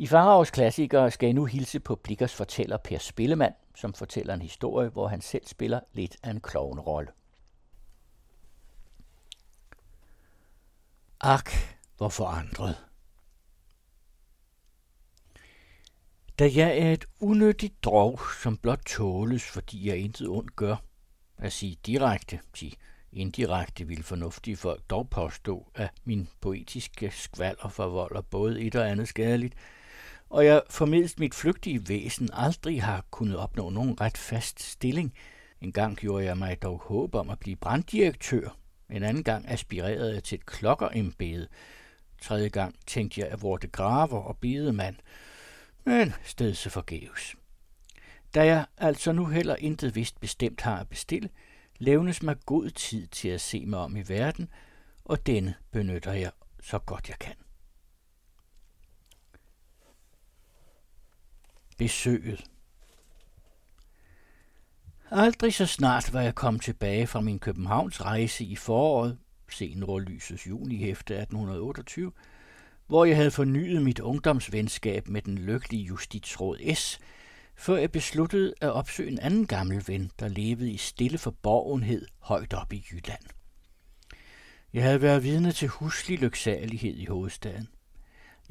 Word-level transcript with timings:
I 0.00 0.06
Faravs 0.06 0.50
klassikere 0.50 1.10
skal 1.10 1.26
jeg 1.26 1.34
nu 1.34 1.44
hilse 1.44 1.80
på 1.80 1.96
Blikkers 1.96 2.34
fortæller 2.34 2.76
Per 2.76 2.98
Spillemand, 2.98 3.54
som 3.74 3.94
fortæller 3.94 4.34
en 4.34 4.42
historie, 4.42 4.88
hvor 4.88 5.08
han 5.08 5.20
selv 5.20 5.46
spiller 5.46 5.80
lidt 5.92 6.16
af 6.22 6.30
en 6.30 6.40
klovnerolle. 6.40 7.10
Ak, 11.20 11.50
hvor 11.96 12.08
forandret. 12.08 12.76
Da 16.38 16.50
jeg 16.54 16.78
er 16.78 16.92
et 16.92 17.04
unødigt 17.18 17.84
drog, 17.84 18.20
som 18.42 18.56
blot 18.56 18.84
tåles, 18.86 19.44
fordi 19.44 19.88
jeg 19.88 19.98
intet 19.98 20.28
ondt 20.28 20.56
gør, 20.56 20.76
at 21.38 21.52
sige 21.52 21.76
direkte, 21.86 22.40
sige 22.54 22.76
indirekte 23.12 23.86
vil 23.86 24.02
fornuftige 24.02 24.56
folk 24.56 24.90
dog 24.90 25.10
påstå, 25.10 25.70
at 25.74 25.90
min 26.04 26.28
poetiske 26.40 27.10
skvalder 27.10 27.68
forvolder 27.68 28.20
både 28.20 28.60
et 28.60 28.76
og 28.76 28.90
andet 28.90 29.08
skadeligt, 29.08 29.54
og 30.30 30.44
jeg 30.44 30.62
formidst 30.70 31.20
mit 31.20 31.34
flygtige 31.34 31.88
væsen 31.88 32.28
aldrig 32.32 32.82
har 32.82 33.04
kunnet 33.10 33.36
opnå 33.36 33.70
nogen 33.70 34.00
ret 34.00 34.18
fast 34.18 34.62
stilling. 34.62 35.14
En 35.60 35.72
gang 35.72 35.96
gjorde 35.96 36.24
jeg 36.24 36.38
mig 36.38 36.62
dog 36.62 36.78
håb 36.78 37.14
om 37.14 37.30
at 37.30 37.38
blive 37.38 37.56
branddirektør, 37.56 38.56
en 38.90 39.02
anden 39.02 39.24
gang 39.24 39.44
aspirerede 39.48 40.14
jeg 40.14 40.24
til 40.24 40.36
et 40.36 40.46
klokkerembede, 40.46 41.48
tredje 42.22 42.48
gang 42.48 42.74
tænkte 42.86 43.20
jeg 43.20 43.28
at 43.28 43.42
vorte 43.42 43.66
graver 43.66 44.18
og 44.18 44.36
bidemand, 44.36 44.96
men 45.84 46.12
sted 46.24 46.54
så 46.54 46.70
forgæves. 46.70 47.34
Da 48.34 48.46
jeg 48.46 48.66
altså 48.78 49.12
nu 49.12 49.26
heller 49.26 49.56
intet 49.56 49.94
vist 49.94 50.20
bestemt 50.20 50.60
har 50.60 50.76
at 50.80 50.88
bestille, 50.88 51.30
levnes 51.78 52.22
mig 52.22 52.36
god 52.46 52.70
tid 52.70 53.06
til 53.06 53.28
at 53.28 53.40
se 53.40 53.66
mig 53.66 53.78
om 53.78 53.96
i 53.96 54.02
verden, 54.08 54.48
og 55.04 55.26
denne 55.26 55.54
benytter 55.70 56.12
jeg 56.12 56.30
så 56.62 56.78
godt 56.78 57.08
jeg 57.08 57.18
kan. 57.18 57.34
Besøget 61.80 62.44
Aldrig 65.10 65.54
så 65.54 65.66
snart 65.66 66.12
var 66.12 66.20
jeg 66.20 66.34
kommet 66.34 66.62
tilbage 66.62 67.06
fra 67.06 67.20
min 67.20 67.38
Københavns 67.38 68.04
rejse 68.04 68.44
i 68.44 68.56
foråret, 68.56 69.18
se 69.50 69.74
Nordlysets 69.76 70.46
junihæfte 70.46 71.14
1828, 71.14 72.12
hvor 72.86 73.04
jeg 73.04 73.16
havde 73.16 73.30
fornyet 73.30 73.82
mit 73.82 74.00
ungdomsvenskab 74.00 75.08
med 75.08 75.22
den 75.22 75.38
lykkelige 75.38 75.84
justitsråd 75.84 76.74
S, 76.74 77.00
før 77.56 77.76
jeg 77.76 77.92
besluttede 77.92 78.54
at 78.60 78.72
opsøge 78.72 79.10
en 79.10 79.18
anden 79.18 79.46
gammel 79.46 79.84
ven, 79.86 80.10
der 80.18 80.28
levede 80.28 80.70
i 80.70 80.76
stille 80.76 81.18
forborgenhed 81.18 82.06
højt 82.18 82.54
op 82.54 82.72
i 82.72 82.84
Jylland. 82.90 83.22
Jeg 84.72 84.82
havde 84.82 85.02
været 85.02 85.22
vidne 85.22 85.52
til 85.52 85.68
huslig 85.68 86.18
lyksalighed 86.18 86.96
i 86.96 87.04
hovedstaden. 87.04 87.68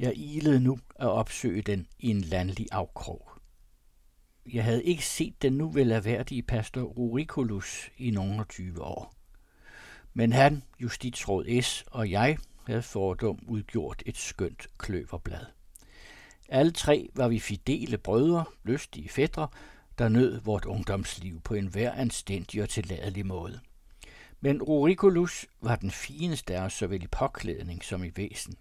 Jeg 0.00 0.12
ilede 0.16 0.60
nu 0.60 0.78
at 0.96 1.08
opsøge 1.08 1.62
den 1.62 1.86
i 1.98 2.08
en 2.08 2.20
landlig 2.20 2.66
afkrog. 2.72 3.30
Jeg 4.52 4.64
havde 4.64 4.84
ikke 4.84 5.06
set 5.06 5.42
den 5.42 5.52
nu 5.52 5.70
velaværdige 5.70 6.42
pastor 6.42 6.82
Ruriculus 6.82 7.90
i 7.96 8.10
nogle 8.10 8.44
20 8.48 8.82
år. 8.82 9.14
Men 10.14 10.32
han, 10.32 10.62
justitsråd 10.82 11.62
S 11.62 11.84
og 11.86 12.10
jeg 12.10 12.38
havde 12.66 12.82
fordom 12.82 13.38
udgjort 13.46 14.02
et 14.06 14.16
skønt 14.16 14.66
kløverblad. 14.78 15.46
Alle 16.48 16.72
tre 16.72 17.08
var 17.14 17.28
vi 17.28 17.38
fidele 17.38 17.98
brødre, 17.98 18.44
lystige 18.64 19.08
fædre, 19.08 19.48
der 19.98 20.08
nød 20.08 20.40
vort 20.40 20.64
ungdomsliv 20.64 21.40
på 21.40 21.54
en 21.54 21.66
hver 21.66 21.92
anstændig 21.92 22.62
og 22.62 22.68
tilladelig 22.68 23.26
måde. 23.26 23.60
Men 24.40 24.62
Ruriculus 24.62 25.46
var 25.60 25.76
den 25.76 25.90
fineste 25.90 26.56
af 26.56 26.62
os 26.62 26.72
såvel 26.72 27.02
i 27.02 27.06
påklædning 27.06 27.84
som 27.84 28.04
i 28.04 28.10
væsen. 28.16 28.54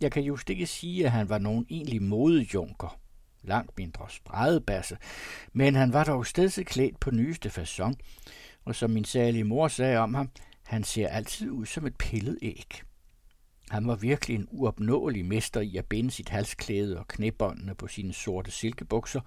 Jeg 0.00 0.12
kan 0.12 0.22
just 0.22 0.50
ikke 0.50 0.66
sige, 0.66 1.04
at 1.04 1.10
han 1.10 1.28
var 1.28 1.38
nogen 1.38 1.66
egentlig 1.70 2.02
modejunker, 2.02 3.00
langt 3.42 3.78
mindre 3.78 4.06
spredebasse, 4.10 4.98
men 5.52 5.74
han 5.74 5.92
var 5.92 6.04
dog 6.04 6.26
stedse 6.26 6.64
klædt 6.64 7.00
på 7.00 7.10
nyeste 7.10 7.48
façon, 7.48 7.94
og 8.64 8.74
som 8.74 8.90
min 8.90 9.04
særlige 9.04 9.44
mor 9.44 9.68
sagde 9.68 9.98
om 9.98 10.14
ham, 10.14 10.30
han 10.62 10.84
ser 10.84 11.08
altid 11.08 11.50
ud 11.50 11.66
som 11.66 11.86
et 11.86 11.96
pillet 11.96 12.38
æg. 12.42 12.82
Han 13.70 13.86
var 13.86 13.94
virkelig 13.96 14.34
en 14.34 14.48
uopnåelig 14.50 15.24
mester 15.24 15.60
i 15.60 15.76
at 15.76 15.86
binde 15.86 16.10
sit 16.10 16.28
halsklæde 16.28 16.98
og 16.98 17.08
knæbåndene 17.08 17.74
på 17.74 17.86
sine 17.86 18.12
sorte 18.12 18.50
silkebukser, 18.50 19.20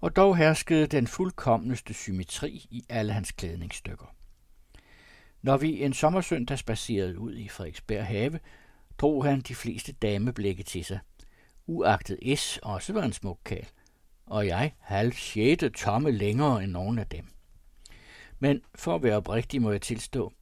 og 0.00 0.16
dog 0.16 0.36
herskede 0.36 0.86
den 0.86 1.06
fuldkommeneste 1.06 1.94
symmetri 1.94 2.66
i 2.70 2.84
alle 2.88 3.12
hans 3.12 3.32
klædningsstykker. 3.32 4.14
Når 5.42 5.56
vi 5.56 5.82
en 5.82 5.92
sommersøndag 5.92 6.58
spacerede 6.58 7.18
ud 7.18 7.36
i 7.36 7.48
Frederiksberg 7.48 8.06
have, 8.06 8.38
drog 8.98 9.24
han 9.24 9.40
de 9.40 9.54
fleste 9.54 9.92
dameblikke 9.92 10.62
til 10.62 10.84
sig. 10.84 10.98
Uagtet 11.66 12.38
S 12.38 12.58
også 12.62 12.92
var 12.92 13.02
en 13.02 13.12
smuk 13.12 13.38
kæl, 13.44 13.66
og 14.26 14.46
jeg 14.46 14.74
halv 14.80 15.12
sjette 15.12 15.70
tomme 15.70 16.10
længere 16.10 16.64
end 16.64 16.72
nogen 16.72 16.98
af 16.98 17.06
dem. 17.06 17.26
Men 18.38 18.60
for 18.74 18.94
at 18.94 19.02
være 19.02 19.16
oprigtig 19.16 19.62
må 19.62 19.70
jeg 19.70 19.82
tilstå, 19.82 20.32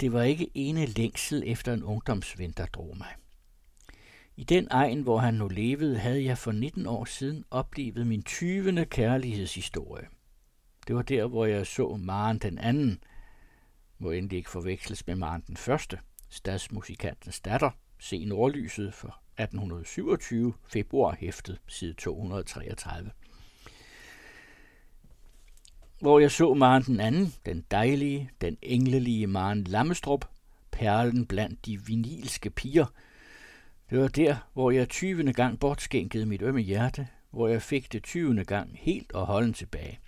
det 0.00 0.12
var 0.12 0.22
ikke 0.22 0.50
ene 0.54 0.86
længsel 0.86 1.42
efter 1.46 1.72
en 1.72 1.82
ungdomsven, 1.82 2.52
der 2.52 2.66
drog 2.66 2.96
mig. 2.98 3.14
I 4.36 4.44
den 4.44 4.68
egen, 4.70 5.00
hvor 5.00 5.18
han 5.18 5.34
nu 5.34 5.48
levede, 5.48 5.98
havde 5.98 6.24
jeg 6.24 6.38
for 6.38 6.52
19 6.52 6.86
år 6.86 7.04
siden 7.04 7.44
oplevet 7.50 8.06
min 8.06 8.22
20. 8.22 8.84
kærlighedshistorie. 8.84 10.06
Det 10.86 10.96
var 10.96 11.02
der, 11.02 11.26
hvor 11.26 11.46
jeg 11.46 11.66
så 11.66 11.96
Maren 11.96 12.38
den 12.38 12.58
anden, 12.58 13.04
må 13.98 14.10
endelig 14.10 14.36
ikke 14.36 14.50
forveksles 14.50 15.06
med 15.06 15.16
Maren 15.16 15.44
den 15.46 15.56
første, 15.56 15.98
stadsmusikantens 16.28 17.40
datter, 17.40 17.70
se 17.98 18.24
Nordlyset 18.24 18.94
for 18.94 19.20
1827, 19.38 20.52
februar 20.68 21.16
hæftet, 21.20 21.60
side 21.68 21.94
233 21.94 23.10
hvor 26.04 26.18
jeg 26.18 26.30
så 26.30 26.54
Maren 26.54 26.82
den 26.82 27.00
anden, 27.00 27.34
den 27.46 27.64
dejlige, 27.70 28.30
den 28.40 28.58
englelige 28.62 29.26
Maren 29.26 29.64
Lammestrup, 29.64 30.24
perlen 30.70 31.26
blandt 31.26 31.66
de 31.66 31.86
vinilske 31.86 32.50
piger. 32.50 32.86
Det 33.90 33.98
var 33.98 34.08
der, 34.08 34.36
hvor 34.52 34.70
jeg 34.70 34.88
tyvende 34.88 35.32
gang 35.32 35.60
bortskænkede 35.60 36.26
mit 36.26 36.42
ømme 36.42 36.60
hjerte, 36.60 37.08
hvor 37.30 37.48
jeg 37.48 37.62
fik 37.62 37.92
det 37.92 38.02
tyvende 38.02 38.44
gang 38.44 38.70
helt 38.74 39.12
og 39.12 39.26
holden 39.26 39.52
tilbage. 39.52 39.98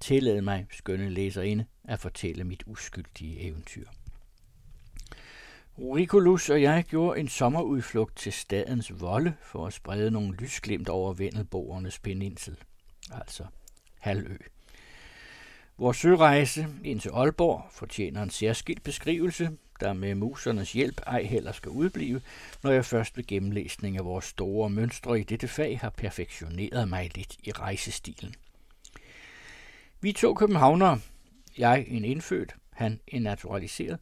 Tillad 0.00 0.40
mig, 0.40 0.66
skønne 0.70 1.10
læserinde, 1.10 1.64
at 1.84 2.00
fortælle 2.00 2.44
mit 2.44 2.62
uskyldige 2.66 3.40
eventyr. 3.40 3.86
Rikolus 5.82 6.50
og 6.50 6.62
jeg 6.62 6.84
gjorde 6.88 7.20
en 7.20 7.28
sommerudflugt 7.28 8.16
til 8.16 8.32
stadens 8.32 9.00
volde 9.00 9.34
for 9.42 9.66
at 9.66 9.72
sprede 9.72 10.10
nogle 10.10 10.36
lysglimt 10.36 10.88
over 10.88 11.12
Vendelboernes 11.12 11.98
peninsel, 11.98 12.56
altså 13.10 13.44
halvø. 13.98 14.36
Vores 15.78 15.96
sørejse 15.96 16.68
ind 16.84 17.00
til 17.00 17.08
Aalborg 17.08 17.64
fortjener 17.72 18.22
en 18.22 18.30
særskilt 18.30 18.82
beskrivelse, 18.82 19.50
der 19.80 19.92
med 19.92 20.14
musernes 20.14 20.72
hjælp 20.72 21.00
ej 21.06 21.22
heller 21.22 21.52
skal 21.52 21.70
udblive, 21.70 22.20
når 22.62 22.70
jeg 22.70 22.84
først 22.84 23.16
ved 23.16 23.24
gennemlæsning 23.26 23.96
af 23.96 24.04
vores 24.04 24.24
store 24.24 24.70
mønstre 24.70 25.20
i 25.20 25.22
dette 25.22 25.48
fag 25.48 25.78
har 25.78 25.90
perfektioneret 25.90 26.88
mig 26.88 27.10
lidt 27.14 27.36
i 27.42 27.52
rejsestilen. 27.52 28.34
Vi 30.00 30.12
to 30.12 30.34
københavnere, 30.34 31.00
jeg 31.58 31.84
en 31.88 32.04
indfødt, 32.04 32.54
han 32.72 33.00
en 33.08 33.22
naturaliseret, 33.22 33.98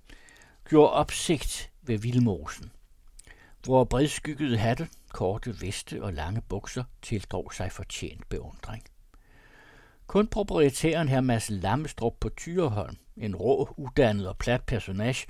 gjorde 0.69 0.93
opsigt 0.93 1.71
ved 1.83 1.99
Vildmosen, 1.99 2.71
hvor 3.65 3.85
bredskyggede 3.85 4.59
hatte, 4.59 4.89
korte 5.13 5.61
veste 5.61 6.03
og 6.03 6.13
lange 6.13 6.43
bukser 6.49 6.85
tildrog 7.03 7.55
sig 7.55 7.73
fortjent 7.73 8.29
beundring. 8.29 8.85
Kun 10.07 10.27
proprietæren 10.27 11.09
her 11.09 11.21
Mads 11.21 11.51
Lammestrup 11.51 12.15
på 12.21 12.29
Tyreholm, 12.29 12.97
en 13.17 13.37
rå, 13.37 13.75
uddannet 13.77 14.29
og 14.29 14.39
plat 14.39 14.65
personage, 14.65 15.27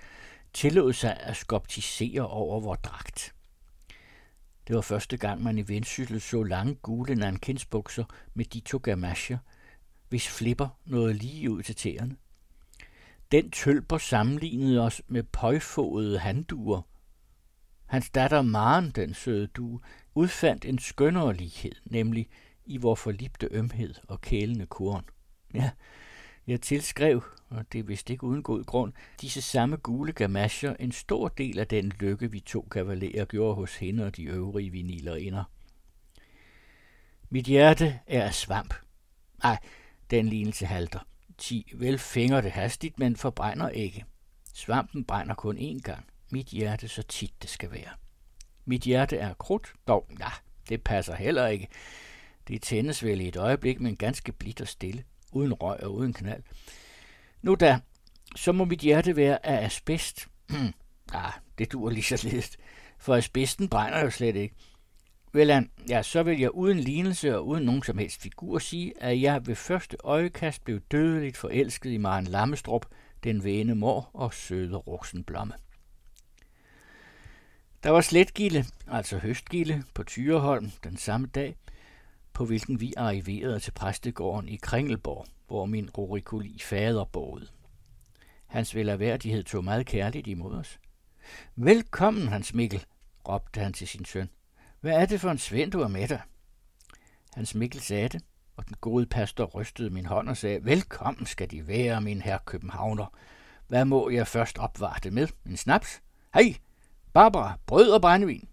tillod 0.52 0.92
sig 0.92 1.16
at 1.20 1.36
skoptisere 1.36 2.28
over 2.28 2.60
vor 2.60 2.74
dragt. 2.74 3.34
Det 4.68 4.76
var 4.76 4.82
første 4.82 5.16
gang, 5.16 5.42
man 5.42 5.58
i 5.58 5.68
Vendsyssel 5.68 6.20
så 6.20 6.42
lange 6.42 6.74
gule 6.74 7.14
nankinsbukser 7.14 8.04
med 8.34 8.44
de 8.44 8.60
to 8.60 8.78
gamasjer, 8.78 9.38
hvis 10.08 10.28
flipper 10.28 10.68
nåede 10.84 11.14
lige 11.14 11.50
ud 11.50 11.62
til 11.62 11.74
tæerne. 11.74 12.16
Den 13.32 13.50
tølper 13.50 13.98
sammenlignede 13.98 14.80
os 14.80 15.02
med 15.08 15.22
pøjfåede 15.22 16.18
handduer. 16.18 16.82
Hans 17.86 18.10
datter 18.10 18.42
Maren, 18.42 18.90
den 18.90 19.14
søde 19.14 19.46
due, 19.46 19.80
udfandt 20.14 20.64
en 20.64 20.78
skønnere 20.78 21.34
lighed, 21.34 21.72
nemlig 21.84 22.28
i 22.64 22.76
vor 22.76 22.94
forlipte 22.94 23.48
ømhed 23.50 23.94
og 24.08 24.20
kælende 24.20 24.66
korn. 24.66 25.04
Ja, 25.54 25.70
jeg 26.46 26.60
tilskrev, 26.60 27.22
og 27.48 27.72
det 27.72 27.78
er 27.78 27.82
vist 27.82 28.10
ikke 28.10 28.24
uden 28.24 28.42
god 28.42 28.64
grund, 28.64 28.92
disse 29.20 29.42
samme 29.42 29.76
gule 29.76 30.12
gamascher 30.12 30.76
en 30.76 30.92
stor 30.92 31.28
del 31.28 31.58
af 31.58 31.66
den 31.66 31.88
lykke, 32.00 32.30
vi 32.30 32.40
to 32.40 32.68
kavalerer 32.70 33.24
gjorde 33.24 33.54
hos 33.54 33.76
hende 33.76 34.06
og 34.06 34.16
de 34.16 34.24
øvrige 34.24 34.70
viniler 34.70 35.16
inder. 35.16 35.44
Mit 37.30 37.46
hjerte 37.46 38.00
er 38.06 38.24
af 38.24 38.34
svamp. 38.34 38.74
Nej, 39.42 39.58
den 40.10 40.28
lignelse 40.28 40.66
halter. 40.66 41.00
Ti 41.38 41.72
vel 41.74 41.98
fænger 41.98 42.40
det 42.40 42.52
hastigt, 42.52 42.98
men 42.98 43.16
forbrænder 43.16 43.68
ikke. 43.68 44.04
Svampen 44.54 45.04
brænder 45.04 45.34
kun 45.34 45.58
én 45.58 45.80
gang. 45.80 46.06
Mit 46.30 46.46
hjerte 46.46 46.88
så 46.88 47.02
tit 47.02 47.42
det 47.42 47.50
skal 47.50 47.70
være. 47.70 47.90
Mit 48.64 48.82
hjerte 48.82 49.16
er 49.16 49.34
krudt, 49.34 49.72
dog, 49.88 50.06
ja, 50.20 50.28
det 50.68 50.82
passer 50.82 51.14
heller 51.14 51.46
ikke. 51.46 51.68
Det 52.48 52.62
tændes 52.62 53.04
vel 53.04 53.20
i 53.20 53.28
et 53.28 53.36
øjeblik, 53.36 53.80
men 53.80 53.96
ganske 53.96 54.32
blidt 54.32 54.60
og 54.60 54.68
stille, 54.68 55.04
uden 55.32 55.52
røg 55.52 55.82
og 55.82 55.94
uden 55.94 56.12
knald. 56.12 56.42
Nu 57.42 57.54
da, 57.54 57.80
så 58.36 58.52
må 58.52 58.64
mit 58.64 58.80
hjerte 58.80 59.16
være 59.16 59.46
af 59.46 59.64
asbest. 59.64 60.28
ah, 61.12 61.32
det 61.58 61.72
dur 61.72 61.90
lige 61.90 62.02
så 62.02 62.28
lidt, 62.30 62.56
for 62.98 63.14
asbesten 63.14 63.68
brænder 63.68 64.00
jo 64.00 64.10
slet 64.10 64.36
ikke. 64.36 64.54
Vel, 65.32 65.68
ja, 65.88 66.02
så 66.02 66.22
vil 66.22 66.40
jeg 66.40 66.54
uden 66.54 66.80
lignelse 66.80 67.36
og 67.36 67.46
uden 67.46 67.64
nogen 67.64 67.82
som 67.82 67.98
helst 67.98 68.20
figur 68.20 68.58
sige, 68.58 69.02
at 69.02 69.20
jeg 69.20 69.46
ved 69.46 69.54
første 69.54 69.96
øjekast 70.04 70.64
blev 70.64 70.80
dødeligt 70.80 71.36
forelsket 71.36 71.90
i 71.90 71.96
Maren 71.96 72.24
Lammestrup, 72.24 72.86
den 73.24 73.44
væne 73.44 73.74
mor 73.74 74.10
og 74.12 74.34
søde 74.34 74.76
ruksenblomme. 74.76 75.54
Der 77.82 77.90
var 77.90 78.00
sletgilde, 78.00 78.64
altså 78.86 79.18
høstgilde, 79.18 79.82
på 79.94 80.04
Tyreholm 80.04 80.70
den 80.84 80.96
samme 80.96 81.26
dag, 81.26 81.56
på 82.32 82.44
hvilken 82.44 82.80
vi 82.80 82.94
arriverede 82.96 83.60
til 83.60 83.72
præstegården 83.72 84.48
i 84.48 84.56
Kringelborg, 84.56 85.26
hvor 85.46 85.66
min 85.66 85.90
rorikoli 85.90 86.58
fader 86.60 87.04
boede. 87.04 87.48
Hans 88.46 88.74
velaværdighed 88.74 89.44
tog 89.44 89.64
meget 89.64 89.86
kærligt 89.86 90.26
imod 90.26 90.54
os. 90.54 90.78
Velkommen, 91.56 92.28
Hans 92.28 92.54
Mikkel, 92.54 92.84
råbte 93.28 93.60
han 93.60 93.72
til 93.72 93.88
sin 93.88 94.04
søn. 94.04 94.28
Hvad 94.80 94.92
er 94.92 95.06
det 95.06 95.20
for 95.20 95.30
en 95.30 95.38
svend, 95.38 95.72
du 95.72 95.80
er 95.80 95.88
med 95.88 96.08
dig? 96.08 96.20
Hans 97.34 97.54
Mikkel 97.54 97.80
sagde 97.80 98.08
det, 98.08 98.22
og 98.56 98.68
den 98.68 98.76
gode 98.80 99.06
pastor 99.06 99.44
rystede 99.44 99.90
min 99.90 100.06
hånd 100.06 100.28
og 100.28 100.36
sagde, 100.36 100.64
Velkommen 100.64 101.26
skal 101.26 101.50
de 101.50 101.68
være, 101.68 102.00
min 102.00 102.22
herre 102.22 102.38
Københavner. 102.44 103.06
Hvad 103.68 103.84
må 103.84 104.10
jeg 104.10 104.26
først 104.26 104.58
opvarte 104.58 105.10
med? 105.10 105.28
En 105.46 105.56
snaps? 105.56 106.02
Hej, 106.34 106.54
Barbara, 107.12 107.58
brød 107.66 107.90
og 107.90 108.00
brændevin. 108.00 108.48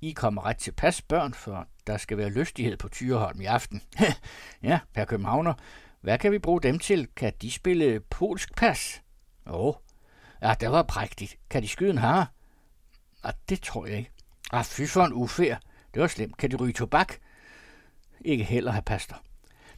I 0.00 0.12
kommer 0.12 0.46
ret 0.46 0.56
til 0.56 0.72
pas, 0.72 1.02
børn, 1.02 1.34
for 1.34 1.66
der 1.86 1.96
skal 1.96 2.18
være 2.18 2.30
lystighed 2.30 2.76
på 2.76 2.88
Tyreholm 2.88 3.40
i 3.40 3.44
aften. 3.44 3.82
ja, 4.62 4.80
per 4.94 5.04
Københavner, 5.04 5.54
hvad 6.00 6.18
kan 6.18 6.32
vi 6.32 6.38
bruge 6.38 6.62
dem 6.62 6.78
til? 6.78 7.08
Kan 7.16 7.32
de 7.42 7.50
spille 7.50 8.00
polsk 8.00 8.56
pas? 8.56 9.02
Åh, 9.46 9.66
oh. 9.66 9.74
ja, 10.42 10.54
det 10.60 10.70
var 10.70 10.82
prægtigt. 10.82 11.38
Kan 11.50 11.62
de 11.62 11.68
skyde 11.68 11.90
en 11.90 11.98
hare? 11.98 12.26
Ah, 13.22 13.32
det 13.48 13.62
tror 13.62 13.86
jeg 13.86 13.98
ikke. 13.98 14.10
Ah, 14.52 14.64
fy 14.64 14.86
for 14.86 15.04
en 15.04 15.12
ufær. 15.12 15.56
Det 15.94 16.02
var 16.02 16.08
slemt. 16.08 16.36
Kan 16.36 16.50
de 16.50 16.56
ryge 16.56 16.72
tobak? 16.72 17.14
Ikke 18.24 18.44
heller, 18.44 18.72
herr 18.72 18.80
pastor. 18.80 19.22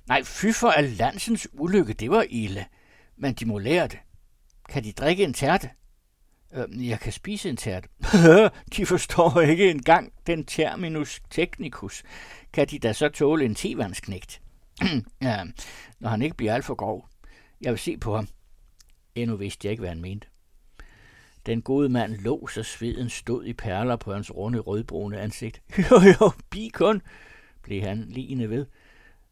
Nej, 0.09 0.23
fy 0.25 0.53
for 0.53 0.69
al 0.69 0.85
landsens 0.85 1.49
ulykke, 1.53 1.93
det 1.93 2.11
var 2.11 2.27
ille. 2.31 2.67
Men 3.17 3.35
de 3.35 3.47
må 3.47 3.59
lære 3.59 3.89
det. 3.89 3.99
Kan 4.69 4.85
de 4.85 4.93
drikke 4.93 5.25
en 5.25 5.35
tærte? 5.35 5.71
Øh, 6.53 6.89
jeg 6.89 7.01
kan 7.01 7.13
spise 7.13 7.49
en 7.49 7.57
tærte. 7.57 7.89
de 8.77 8.87
forstår 8.87 9.41
ikke 9.41 9.71
engang 9.71 10.13
den 10.27 10.45
terminus 10.45 11.21
technicus. 11.31 12.03
Kan 12.53 12.67
de 12.67 12.79
da 12.79 12.93
så 12.93 13.09
tåle 13.09 13.45
en 13.45 13.55
tevandsknægt? 13.55 14.43
ja, 15.23 15.45
når 16.01 16.09
han 16.09 16.23
ikke 16.23 16.37
bliver 16.37 16.55
alt 16.55 16.65
for 16.65 16.75
grov. 16.75 17.09
Jeg 17.61 17.73
vil 17.73 17.79
se 17.79 17.97
på 17.97 18.15
ham. 18.17 18.29
Endnu 19.15 19.37
vidste 19.37 19.67
jeg 19.67 19.71
ikke, 19.71 19.81
hvad 19.81 19.91
han 19.91 20.01
mente. 20.01 20.27
Den 21.47 21.63
gode 21.63 21.89
mand 21.89 22.15
lå, 22.15 22.47
så 22.47 22.63
sveden 22.63 23.11
stod 23.11 23.45
i 23.45 23.53
perler 23.53 23.97
på 23.97 24.13
hans 24.13 24.37
runde 24.37 24.59
rødbrune 24.59 25.21
ansigt. 25.21 25.63
Jo, 25.79 26.01
jo, 26.21 26.31
bikon, 26.51 27.03
blev 27.63 27.83
han 27.83 28.07
ligende 28.09 28.51
ved. 28.51 28.67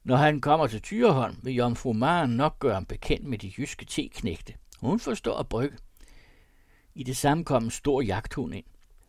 Når 0.04 0.16
han 0.16 0.40
kommer 0.40 0.66
til 0.66 0.82
Tyreholm, 0.82 1.36
vil 1.42 1.54
jomfru 1.54 1.92
Maren 1.92 2.30
nok 2.30 2.58
gøre 2.58 2.74
ham 2.74 2.84
bekendt 2.84 3.26
med 3.26 3.38
de 3.38 3.52
jyske 3.58 3.84
teknægte. 3.84 4.54
Hun 4.80 5.00
forstår 5.00 5.38
at 5.38 5.48
brygge. 5.48 5.76
I 6.94 7.02
det 7.02 7.16
samme 7.16 7.44
kom 7.44 7.64
en 7.64 7.70
stor 7.70 8.02
jagthund 8.02 8.54
ind. 8.54 8.64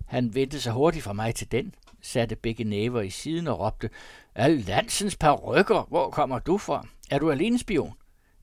Han 0.05 0.35
vendte 0.35 0.61
sig 0.61 0.73
hurtigt 0.73 1.03
fra 1.03 1.13
mig 1.13 1.35
til 1.35 1.51
den, 1.51 1.75
satte 2.01 2.35
begge 2.35 2.63
næver 2.63 3.01
i 3.01 3.09
siden 3.09 3.47
og 3.47 3.59
råbte, 3.59 3.89
Al 4.35 4.57
landsens 4.57 5.15
par 5.15 5.35
rykker, 5.35 5.85
hvor 5.89 6.09
kommer 6.09 6.39
du 6.39 6.57
fra? 6.57 6.87
Er 7.11 7.19
du 7.19 7.31
alene 7.31 7.59
spion? 7.59 7.93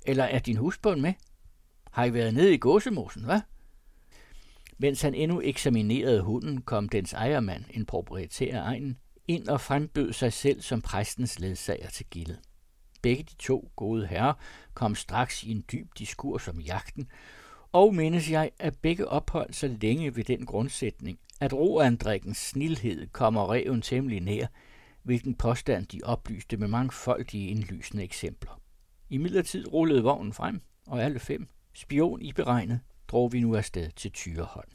Eller 0.07 0.25
er 0.25 0.39
din 0.39 0.57
husbund 0.57 1.01
med? 1.01 1.13
Har 1.91 2.05
I 2.05 2.15
været 2.15 2.35
nede 2.35 2.55
i 2.55 2.59
gåsemosen, 2.59 3.25
hvad? 3.25 3.41
Mens 4.79 5.03
han 5.03 5.15
endnu 5.15 5.41
eksaminerede 5.45 6.23
hunden, 6.23 6.63
kom 6.63 6.89
dens 6.89 7.13
ejermand, 7.13 7.65
en 7.71 7.87
proprietær 7.87 8.63
egen, 8.63 8.99
ind 9.29 9.49
og 9.49 9.61
frembød 9.61 10.13
sig 10.13 10.33
selv 10.33 10.61
som 10.61 10.83
præstens 10.83 11.39
ledsager 11.39 11.89
til 11.89 12.07
gildet. 12.11 12.41
Begge 13.03 13.23
de 13.23 13.35
to 13.39 13.71
gode 13.77 14.07
herrer 14.07 14.33
kom 14.75 14.95
straks 14.95 15.45
i 15.45 15.51
en 15.51 15.65
dyb 15.73 15.89
diskurs 15.99 16.49
om 16.49 16.61
jagten, 16.61 17.09
og 17.73 17.95
mindes 17.95 18.31
jeg, 18.31 18.51
at 18.59 18.79
begge 18.79 19.09
opholdt 19.09 19.57
sig 19.57 19.71
længe 19.81 20.17
ved 20.17 20.25
den 20.25 20.47
grundsætning, 20.47 21.19
at 21.41 21.53
roandrikkens 21.53 22.39
snilhed 22.39 23.07
kommer 23.13 23.53
reven 23.53 23.83
temmelig 23.83 24.21
nær, 24.21 24.47
hvilken 25.03 25.35
påstand 25.35 25.87
de 25.87 26.01
oplyste 26.05 26.57
med 26.57 26.69
mangfoldige 26.69 27.49
indlysende 27.49 28.05
eksempler. 28.05 28.61
I 29.11 29.19
midlertid 29.19 29.73
rullede 29.73 30.03
vognen 30.03 30.33
frem, 30.33 30.61
og 30.87 31.03
alle 31.03 31.19
fem, 31.19 31.49
spion 31.75 32.23
i 32.23 32.33
beregnet, 32.33 32.81
drog 33.09 33.33
vi 33.33 33.41
nu 33.41 33.57
afsted 33.57 33.91
til 33.91 34.13
Tyreholm. 34.13 34.71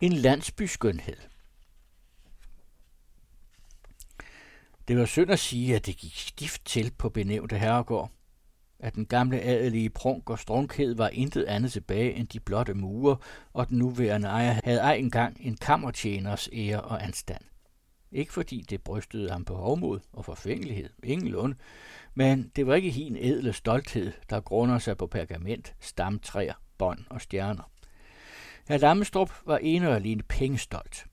En 0.00 0.12
landsbyskønhed. 0.12 1.16
Det 4.88 4.98
var 4.98 5.04
synd 5.04 5.30
at 5.30 5.38
sige, 5.38 5.76
at 5.76 5.86
det 5.86 5.96
gik 5.96 6.16
stift 6.16 6.64
til 6.64 6.90
på 6.98 7.08
benævnte 7.08 7.58
herregård, 7.58 8.10
at 8.78 8.94
den 8.94 9.06
gamle 9.06 9.40
adelige 9.40 9.90
prunk 9.90 10.30
og 10.30 10.38
strunkhed 10.38 10.94
var 10.94 11.08
intet 11.08 11.44
andet 11.44 11.72
tilbage 11.72 12.12
end 12.12 12.28
de 12.28 12.40
blotte 12.40 12.74
mure, 12.74 13.16
og 13.52 13.68
den 13.68 13.78
nuværende 13.78 14.28
ejer 14.28 14.60
havde 14.64 14.80
ej 14.80 14.94
engang 14.94 15.36
en 15.40 15.56
kammertjeners 15.56 16.48
ære 16.52 16.80
og 16.80 17.04
anstand. 17.04 17.44
Ikke 18.12 18.32
fordi 18.32 18.64
det 18.70 18.82
brystede 18.82 19.30
ham 19.30 19.44
på 19.44 19.54
hovmod 19.54 20.00
og 20.12 20.24
forfængelighed, 20.24 20.90
ingenlunde, 21.02 21.56
men 22.14 22.52
det 22.56 22.66
var 22.66 22.74
ikke 22.74 22.90
hin 22.90 23.16
edle 23.16 23.52
stolthed, 23.52 24.12
der 24.30 24.40
grunder 24.40 24.78
sig 24.78 24.96
på 24.96 25.06
pergament, 25.06 25.74
stamtræer, 25.80 26.54
bånd 26.78 27.04
og 27.10 27.20
stjerner. 27.20 27.70
Herr 28.68 28.78
Lammestrup 28.78 29.32
var 29.46 29.58
en 29.58 29.82
og 29.82 29.94
alene 29.94 30.22
pengestolt. 30.22 31.06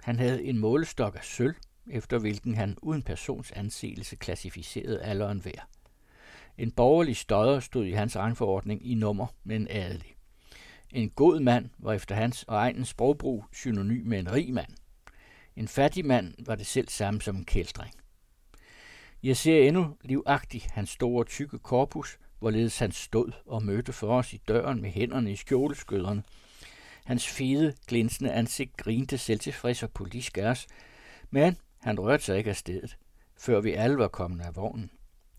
Han 0.00 0.18
havde 0.18 0.44
en 0.44 0.58
målestok 0.58 1.16
af 1.16 1.24
sølv, 1.24 1.54
efter 1.90 2.18
hvilken 2.18 2.54
han 2.54 2.76
uden 2.82 3.02
persons 3.02 3.52
anseelse 3.52 4.16
klassificerede 4.16 5.02
alderen 5.02 5.44
værd. 5.44 5.68
En 6.58 6.70
borgerlig 6.70 7.16
støder 7.16 7.60
stod 7.60 7.84
i 7.84 7.92
hans 7.92 8.16
rangforordning 8.16 8.90
i 8.90 8.94
nummer 8.94 9.26
med 9.44 9.56
en 9.56 9.66
adelig. 9.70 10.14
En 10.90 11.10
god 11.10 11.40
mand 11.40 11.70
var 11.78 11.92
efter 11.92 12.14
hans 12.14 12.42
og 12.42 12.56
egens 12.56 12.88
sprogbrug 12.88 13.44
synonym 13.52 14.06
med 14.06 14.18
en 14.18 14.32
rig 14.32 14.54
mand. 14.54 14.72
En 15.60 15.68
fattig 15.68 16.06
mand 16.06 16.34
var 16.38 16.54
det 16.54 16.66
selv 16.66 16.88
samme 16.88 17.22
som 17.22 17.36
en 17.36 17.44
kældring. 17.44 17.94
Jeg 19.22 19.36
ser 19.36 19.68
endnu 19.68 19.96
livagtigt 20.02 20.70
hans 20.70 20.90
store 20.90 21.24
tykke 21.24 21.58
korpus, 21.58 22.18
hvorledes 22.38 22.78
han 22.78 22.92
stod 22.92 23.32
og 23.46 23.62
mødte 23.62 23.92
for 23.92 24.18
os 24.18 24.32
i 24.32 24.40
døren 24.48 24.82
med 24.82 24.90
hænderne 24.90 25.32
i 25.32 25.36
skjoleskøderne. 25.36 26.22
Hans 27.04 27.28
fede, 27.28 27.74
glinsende 27.86 28.32
ansigt 28.32 28.76
grinte 28.76 29.18
selvtilfreds 29.18 29.82
og 29.82 29.90
politiskærs, 29.90 30.66
men 31.30 31.56
han 31.80 32.00
rørte 32.00 32.24
sig 32.24 32.38
ikke 32.38 32.50
af 32.50 32.56
stedet, 32.56 32.96
før 33.38 33.60
vi 33.60 33.72
alle 33.72 33.98
var 33.98 34.08
kommet 34.08 34.44
af 34.44 34.56
vognen. 34.56 34.90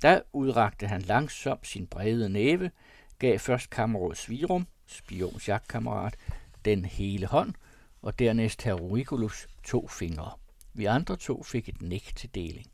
Da 0.02 0.22
udrakte 0.34 0.88
han 0.88 1.02
langsomt 1.02 1.68
sin 1.68 1.88
brede 1.88 2.30
næve, 2.30 2.72
gav 3.20 3.40
først 3.40 3.70
kammerråd 3.70 4.16
Svirum, 4.16 4.68
spions 4.86 5.48
jagtkammerat, 5.48 6.18
den 6.66 6.86
hele 6.86 7.28
hånd, 7.28 7.54
og 8.02 8.20
dernæst 8.20 8.62
herr 8.62 9.46
to 9.64 9.88
fingre. 9.88 10.32
Vi 10.74 10.86
andre 10.86 11.16
to 11.16 11.44
fik 11.44 11.70
et 11.70 11.82
nik 11.82 12.16
til 12.16 12.36
deling. 12.36 12.68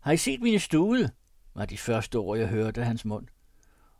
Har 0.00 0.12
I 0.12 0.16
set 0.16 0.42
mine 0.42 0.58
stude? 0.58 1.10
var 1.54 1.64
de 1.64 1.78
første 1.78 2.16
ord, 2.16 2.38
jeg 2.38 2.48
hørte 2.48 2.80
af 2.80 2.86
hans 2.86 3.04
mund. 3.04 3.26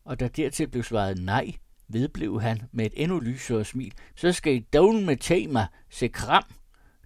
Og 0.04 0.20
da 0.20 0.28
dertil 0.28 0.68
blev 0.68 0.82
svaret 0.82 1.18
nej, 1.18 1.52
vedblev 1.88 2.40
han 2.40 2.62
med 2.72 2.86
et 2.86 2.92
endnu 2.96 3.20
lysere 3.20 3.64
smil. 3.64 3.94
Så 4.16 4.32
skal 4.32 4.54
I 4.54 4.58
dogen 4.58 5.06
med 5.06 5.16
tema 5.16 5.66
se 5.90 6.08
kram. 6.08 6.44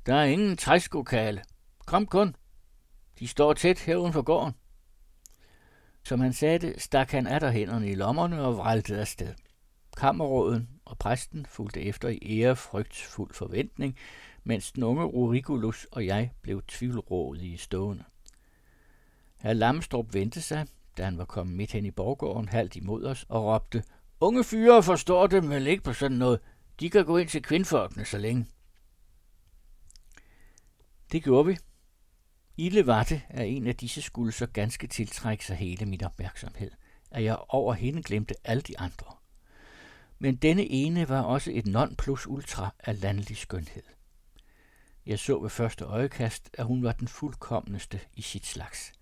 Der 0.07 0.15
er 0.15 0.25
ingen 0.25 0.57
træskokale. 0.57 1.43
Kom 1.87 2.07
kun. 2.07 2.37
De 3.19 3.29
står 3.29 3.53
tæt 3.53 3.79
her 3.79 3.97
uden 3.97 4.13
for 4.13 4.23
gården. 4.23 4.55
Som 6.05 6.21
han 6.21 6.33
sagde 6.33 6.59
det, 6.59 6.83
stak 6.83 7.11
han 7.11 7.27
af 7.27 7.53
hænderne 7.53 7.91
i 7.91 7.95
lommerne 7.95 8.43
og 8.43 8.57
vraltede 8.57 9.01
afsted. 9.01 9.35
Kammerråden 9.97 10.69
og 10.93 10.99
præsten 10.99 11.47
fulgte 11.47 11.83
efter 11.83 12.09
i 12.09 12.19
ærefrygtsfuld 12.41 13.35
forventning, 13.35 13.97
mens 14.45 14.73
den 14.73 14.83
unge 14.83 15.05
Rurikulus 15.05 15.87
og 15.93 16.07
jeg 16.07 16.31
blev 16.43 16.63
tvivlrådige 16.69 17.59
stående. 17.59 18.05
Herr 19.37 19.53
Lamstrup 19.53 20.15
vendte 20.15 20.43
sig, 20.43 20.67
da 20.97 21.05
han 21.05 21.19
var 21.19 21.25
kommet 21.25 21.57
midt 21.57 21.73
hen 21.73 21.87
i 21.87 21.91
borggården, 21.91 22.49
halvt 22.49 22.77
imod 22.77 23.05
os, 23.05 23.27
og 23.29 23.45
råbte, 23.45 23.85
Unge 24.21 24.45
fyre 24.45 24.83
forstår 24.83 25.27
det 25.27 25.49
vel 25.49 25.67
ikke 25.67 25.83
på 25.83 25.93
sådan 25.93 26.19
noget. 26.19 26.41
De 26.81 26.91
kan 26.91 27.05
gå 27.05 27.17
ind 27.17 27.29
til 27.29 27.43
kvindfolkene 27.43 28.05
så 28.05 28.19
længe. 28.19 28.47
Det 31.13 31.25
gjorde 31.25 31.47
vi, 31.47 31.59
Ille 32.57 32.87
var 32.87 33.03
det, 33.03 33.23
at 33.29 33.49
en 33.49 33.67
af 33.67 33.77
disse 33.77 34.03
skulle 34.03 34.33
så 34.33 34.47
ganske 34.47 34.87
tiltrække 34.87 35.47
sig 35.47 35.57
hele 35.57 35.87
min 35.87 36.05
opmærksomhed, 36.05 36.71
at 37.11 37.25
jeg 37.25 37.39
over 37.49 37.75
hende 37.75 38.03
glemte 38.03 38.35
alle 38.45 38.63
de 38.63 38.79
andre. 38.79 39.22
Men 40.23 40.37
denne 40.37 40.63
ene 40.71 41.09
var 41.09 41.21
også 41.21 41.51
et 41.55 41.67
non 41.67 41.97
plus 41.97 42.27
ultra 42.27 42.75
af 42.79 43.01
landlig 43.01 43.37
skønhed. 43.37 43.83
Jeg 45.07 45.19
så 45.19 45.39
ved 45.41 45.51
første 45.51 45.85
øjekast, 45.85 46.51
at 46.53 46.65
hun 46.65 46.83
var 46.83 46.93
den 46.93 47.09
fuldkommeneste 47.09 48.01
i 48.15 48.23
sit 48.23 48.47
slags. 48.47 48.93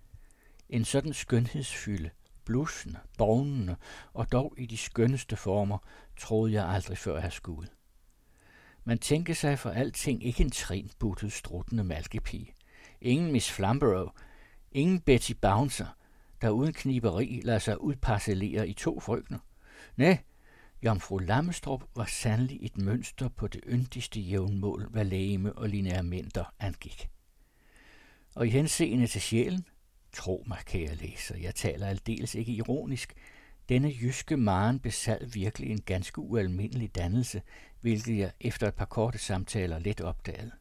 En 0.69 0.85
sådan 0.85 1.13
skønhedsfylde, 1.13 2.09
blusende, 2.45 2.99
bognende 3.17 3.75
og 4.13 4.31
dog 4.31 4.53
i 4.57 4.65
de 4.65 4.77
skønneste 4.77 5.35
former, 5.35 5.77
troede 6.17 6.53
jeg 6.53 6.69
aldrig 6.69 6.97
før 6.97 7.15
at 7.15 7.21
have 7.21 7.31
skudt. 7.31 7.71
Man 8.83 8.97
tænkte 8.97 9.35
sig 9.35 9.59
for 9.59 9.69
alting 9.69 10.25
ikke 10.25 10.43
en 10.43 10.51
trinbuttet 10.51 11.33
struttende 11.33 11.83
malkepige. 11.83 12.53
Ingen 13.01 13.31
Miss 13.31 13.51
Flamborough, 13.51 14.11
ingen 14.71 14.99
Betty 14.99 15.33
Bouncer, 15.41 15.97
der 16.41 16.49
uden 16.49 16.73
kniberi 16.73 17.41
lader 17.43 17.59
sig 17.59 17.81
udparcellere 17.81 18.67
i 18.67 18.73
to 18.73 18.99
frøkner. 18.99 19.39
Nej, 19.97 20.17
Jomfru 20.85 21.17
Lammestrup 21.17 21.83
var 21.95 22.05
sandelig 22.05 22.59
et 22.61 22.77
mønster 22.77 23.29
på 23.29 23.47
det 23.47 23.61
yndigste 23.67 24.19
jævnmål, 24.19 24.87
hvad 24.89 25.05
lægeme 25.05 25.53
og 25.53 25.69
lineamenter 25.69 26.53
angik. 26.59 27.09
Og 28.35 28.47
i 28.47 28.49
henseende 28.49 29.07
til 29.07 29.21
sjælen, 29.21 29.65
tro 30.13 30.43
mig, 30.47 30.57
kære 30.65 30.95
læser, 30.95 31.37
jeg 31.37 31.55
taler 31.55 31.87
aldeles 31.87 32.35
ikke 32.35 32.51
ironisk, 32.51 33.13
denne 33.69 33.93
jyske 34.01 34.37
maren 34.37 34.79
besad 34.79 35.25
virkelig 35.25 35.71
en 35.71 35.81
ganske 35.81 36.19
ualmindelig 36.19 36.95
dannelse, 36.95 37.41
hvilket 37.81 38.17
jeg 38.17 38.31
efter 38.39 38.67
et 38.67 38.73
par 38.73 38.85
korte 38.85 39.17
samtaler 39.17 39.79
let 39.79 40.01
opdagede. 40.01 40.51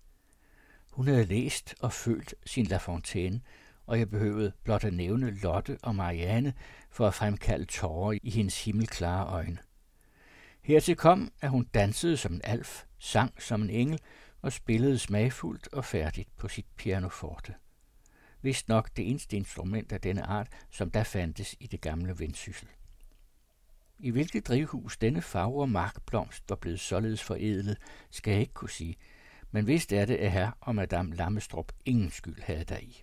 Hun 0.92 1.06
havde 1.06 1.24
læst 1.24 1.74
og 1.80 1.92
følt 1.92 2.34
sin 2.46 2.66
La 2.66 2.76
Fontaine, 2.76 3.40
og 3.86 3.98
jeg 3.98 4.10
behøvede 4.10 4.52
blot 4.64 4.84
at 4.84 4.94
nævne 4.94 5.30
Lotte 5.30 5.78
og 5.82 5.94
Marianne 5.94 6.54
for 6.90 7.06
at 7.06 7.14
fremkalde 7.14 7.64
tårer 7.64 8.18
i 8.22 8.30
hendes 8.30 8.64
himmelklare 8.64 9.26
øjne. 9.26 9.58
Hertil 10.62 10.96
kom, 10.96 11.32
at 11.40 11.50
hun 11.50 11.64
dansede 11.74 12.16
som 12.16 12.34
en 12.34 12.40
alf, 12.44 12.84
sang 12.98 13.42
som 13.42 13.62
en 13.62 13.70
engel 13.70 14.00
og 14.42 14.52
spillede 14.52 14.98
smagfuldt 14.98 15.68
og 15.72 15.84
færdigt 15.84 16.36
på 16.36 16.48
sit 16.48 16.66
pianoforte. 16.76 17.54
Vist 18.42 18.68
nok 18.68 18.90
det 18.96 19.10
eneste 19.10 19.36
instrument 19.36 19.92
af 19.92 20.00
denne 20.00 20.22
art, 20.22 20.48
som 20.70 20.90
der 20.90 21.02
fandtes 21.02 21.56
i 21.60 21.66
det 21.66 21.80
gamle 21.80 22.18
vendsyssel. 22.18 22.68
I 23.98 24.10
hvilket 24.10 24.48
drivhus 24.48 24.96
denne 24.96 25.22
fagre 25.22 25.66
markblomst 25.66 26.44
var 26.48 26.56
blevet 26.56 26.80
således 26.80 27.22
forædlet, 27.22 27.78
skal 28.10 28.30
jeg 28.30 28.40
ikke 28.40 28.54
kunne 28.54 28.70
sige, 28.70 28.96
men 29.50 29.66
vist 29.66 29.92
er 29.92 30.04
det, 30.04 30.16
at 30.16 30.32
herr 30.32 30.50
og 30.60 30.74
madame 30.74 31.16
Lammestrup 31.16 31.72
ingen 31.84 32.10
skyld 32.10 32.42
havde 32.42 32.64
deri. 32.64 33.02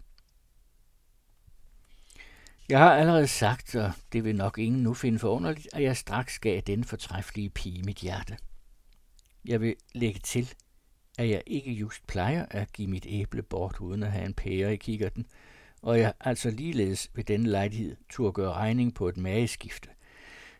Jeg 2.69 2.79
har 2.79 2.95
allerede 2.95 3.27
sagt, 3.27 3.75
og 3.75 3.91
det 4.13 4.23
vil 4.23 4.35
nok 4.35 4.57
ingen 4.57 4.83
nu 4.83 4.93
finde 4.93 5.19
forunderligt, 5.19 5.67
at 5.73 5.83
jeg 5.83 5.97
straks 5.97 6.39
gav 6.39 6.61
den 6.61 6.83
fortræffelige 6.83 7.49
pige 7.49 7.83
mit 7.83 7.97
hjerte. 7.97 8.37
Jeg 9.45 9.61
vil 9.61 9.75
lægge 9.95 10.19
til, 10.19 10.53
at 11.17 11.29
jeg 11.29 11.43
ikke 11.45 11.71
just 11.71 12.07
plejer 12.07 12.45
at 12.51 12.73
give 12.73 12.87
mit 12.87 13.05
æble 13.09 13.41
bort 13.41 13.79
uden 13.79 14.03
at 14.03 14.11
have 14.11 14.25
en 14.25 14.33
pære 14.33 14.73
i 14.73 14.77
kikkerten, 14.77 15.25
og 15.81 15.99
jeg 15.99 16.13
altså 16.19 16.51
ligeledes 16.51 17.11
ved 17.13 17.23
denne 17.23 17.49
lejlighed 17.49 17.95
turde 18.09 18.33
gøre 18.33 18.53
regning 18.53 18.95
på 18.95 19.09
et 19.09 19.17
mageskifte. 19.17 19.89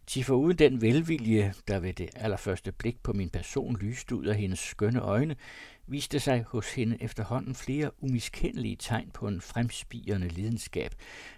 Til 0.08 0.24
foruden 0.24 0.58
den 0.58 0.82
velvilje, 0.82 1.54
der 1.68 1.80
ved 1.80 1.94
det 1.94 2.10
allerførste 2.16 2.72
blik 2.72 3.04
på 3.04 3.14
min 3.14 3.30
person 3.30 3.78
lyste 3.78 4.16
ud 4.16 4.26
af 4.26 4.36
hendes 4.36 4.60
skønne 4.60 5.00
øjne, 5.00 5.36
viste 5.88 6.20
sig 6.20 6.44
hos 6.48 6.74
hende 6.74 6.98
efterhånden 7.02 7.56
flere 7.56 7.92
umiskendelige 8.04 8.76
tegn 8.76 9.12
på 9.12 9.28
en 9.28 9.42
fremspirende 9.42 10.28
lidenskab, 10.28 10.96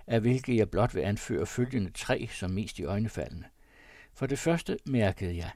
af 0.08 0.22
hvilke 0.22 0.58
jeg 0.58 0.70
blot 0.70 0.96
vil 0.96 1.02
anføre 1.02 1.46
følgende 1.46 1.92
tre 1.92 2.30
som 2.32 2.52
mest 2.52 2.80
i 2.80 2.84
øjnefaldene. 2.84 3.46
For 4.14 4.26
det 4.26 4.40
første 4.40 4.78
mærkede 4.86 5.38
jeg, 5.38 5.52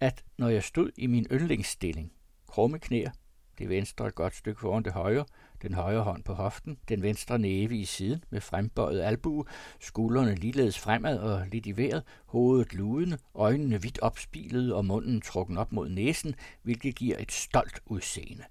at 0.00 0.24
når 0.38 0.48
jeg 0.48 0.62
stod 0.62 0.90
i 0.96 1.06
min 1.06 1.26
yndlingsstilling, 1.32 2.12
krumme 2.46 2.78
knæer, 2.78 3.10
det 3.58 3.68
venstre 3.68 4.06
et 4.06 4.14
godt 4.14 4.34
stykke 4.34 4.60
foran 4.60 4.82
det 4.82 4.92
højre, 4.92 5.24
den 5.62 5.74
højre 5.74 6.02
hånd 6.02 6.24
på 6.24 6.34
hoften, 6.34 6.78
den 6.88 7.02
venstre 7.02 7.38
næve 7.38 7.76
i 7.76 7.84
siden 7.84 8.24
med 8.30 8.40
frembøjet 8.40 9.00
albue, 9.00 9.44
skuldrene 9.80 10.34
ligeledes 10.34 10.78
fremad 10.78 11.18
og 11.18 11.46
lidt 11.52 11.66
i 11.66 11.76
vejret, 11.76 12.02
hovedet 12.26 12.74
ludende, 12.74 13.18
øjnene 13.34 13.82
vidt 13.82 13.98
opspilede 14.02 14.74
og 14.74 14.84
munden 14.84 15.20
trukken 15.20 15.58
op 15.58 15.72
mod 15.72 15.88
næsen, 15.88 16.34
hvilket 16.62 16.94
giver 16.94 17.16
et 17.18 17.32
stolt 17.32 17.80
udseende. 17.86 18.44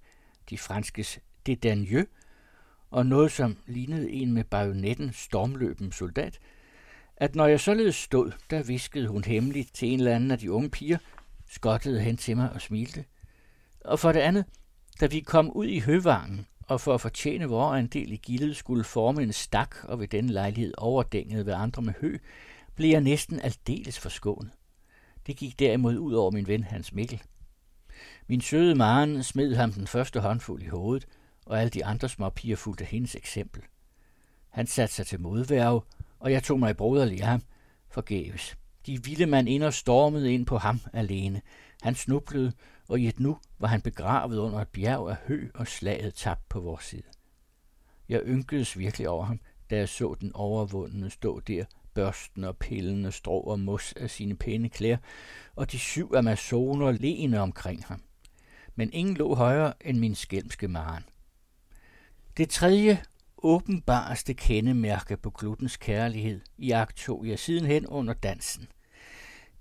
De 0.50 0.58
franskes 0.58 1.20
dédaigneux 1.50 2.06
og 2.90 3.06
noget, 3.06 3.32
som 3.32 3.58
lignede 3.66 4.12
en 4.12 4.34
med 4.34 4.44
bajonetten 4.44 5.14
stormløben 5.14 5.92
soldat, 5.92 6.40
at 7.18 7.36
når 7.36 7.48
jeg 7.48 7.60
således 7.60 7.96
stod, 7.96 8.32
der 8.50 8.64
viskede 8.64 9.08
hun 9.08 9.24
hemmeligt 9.24 9.74
til 9.74 9.88
en 9.88 10.00
eller 10.00 10.16
anden 10.16 10.32
af 10.32 10.40
de 10.40 10.52
unge 10.52 10.70
piger, 10.70 10.98
skottede 11.50 12.00
hen 12.00 12.18
til 12.18 12.38
mig 12.38 12.52
og 12.52 12.62
smilte. 12.62 13.06
Og 13.86 14.00
for 14.00 14.12
det 14.12 14.20
andet, 14.20 14.46
da 15.00 15.06
vi 15.06 15.20
kom 15.20 15.52
ud 15.52 15.66
i 15.66 15.80
høvangen, 15.80 16.48
og 16.68 16.82
for 16.82 16.94
at 16.94 17.02
fortjene 17.02 17.46
vores 17.46 17.78
andel 17.78 18.12
i 18.12 18.16
gildet 18.16 18.56
skulle 18.56 18.84
forme 18.84 19.24
en 19.24 19.34
stak 19.34 19.76
og 19.84 20.00
ved 20.00 20.08
den 20.08 20.30
lejlighed 20.30 20.74
overdænget 20.78 21.46
ved 21.46 21.54
andre 21.54 21.82
med 21.82 21.94
hø, 22.02 22.18
blev 22.76 22.90
jeg 22.90 23.02
næsten 23.02 23.40
aldeles 23.40 24.00
forskånet. 24.00 24.52
Det 25.28 25.38
gik 25.38 25.60
derimod 25.60 25.98
ud 25.98 26.14
over 26.14 26.32
min 26.32 26.48
ven 26.48 26.64
Hans 26.64 26.94
Mikkel. 26.94 27.22
Min 28.28 28.42
søde 28.42 28.76
Maren 28.76 29.24
smed 29.24 29.56
ham 29.56 29.74
den 29.74 29.88
første 29.88 30.20
håndfuld 30.20 30.62
i 30.62 30.68
hovedet, 30.68 31.08
og 31.46 31.60
alle 31.60 31.70
de 31.70 31.86
andre 31.86 32.10
små 32.10 32.30
piger 32.30 32.56
fulgte 32.56 32.86
hendes 32.86 33.16
eksempel. 33.16 33.62
Han 34.50 34.68
satte 34.68 34.96
sig 34.96 35.08
til 35.08 35.22
modværge, 35.22 35.82
og 36.20 36.32
jeg 36.32 36.44
tog 36.44 36.60
mig 36.60 36.78
broderlig 36.78 37.22
af 37.22 37.28
ham, 37.28 37.42
forgæves. 37.90 38.58
De 38.86 39.04
ville 39.04 39.26
man 39.26 39.48
ind 39.48 39.64
og 39.64 39.74
stormede 39.74 40.34
ind 40.34 40.46
på 40.46 40.58
ham 40.58 40.80
alene. 40.94 41.42
Han 41.82 41.96
snublede, 41.96 42.54
og 42.88 43.00
i 43.00 43.08
et 43.08 43.20
nu 43.20 43.38
var 43.60 43.68
han 43.68 43.82
begravet 43.82 44.38
under 44.38 44.60
et 44.60 44.68
bjerg 44.68 45.10
af 45.10 45.16
hø 45.28 45.50
og 45.54 45.68
slaget 45.68 46.14
tabt 46.14 46.50
på 46.50 46.60
vores 46.60 46.84
side. 46.84 47.04
Jeg 48.10 48.22
ynkedes 48.26 48.78
virkelig 48.78 49.10
over 49.10 49.26
ham, 49.26 49.40
da 49.70 49.78
jeg 49.78 49.90
så 49.90 50.16
den 50.22 50.32
overvundne 50.34 51.10
stå 51.10 51.40
der, 51.40 51.66
børsten 51.94 52.44
og 52.44 52.58
pillende 52.58 53.12
strå 53.12 53.40
og 53.40 53.60
mos 53.60 53.94
af 53.94 54.10
sine 54.10 54.36
pæne 54.36 54.70
klæder, 54.70 54.98
og 55.56 55.72
de 55.72 55.80
syv 55.80 56.14
amazoner 56.16 56.92
leende 56.92 57.40
omkring 57.40 57.86
ham. 57.86 58.04
Men 58.76 58.94
ingen 58.94 59.18
lå 59.18 59.36
højere 59.36 59.74
end 59.86 60.00
min 60.00 60.16
skælmske 60.16 60.68
maren. 60.68 61.04
Det 62.38 62.50
tredje 62.50 63.04
åbenbarste 63.38 64.34
kendemærke 64.34 65.18
på 65.18 65.30
glutens 65.30 65.78
kærlighed 65.78 66.42
i 66.58 66.72
akt 66.72 66.98
tog 66.98 67.28
jeg 67.28 67.40
sidenhen 67.40 67.88
under 67.88 68.14
dansen. 68.14 68.68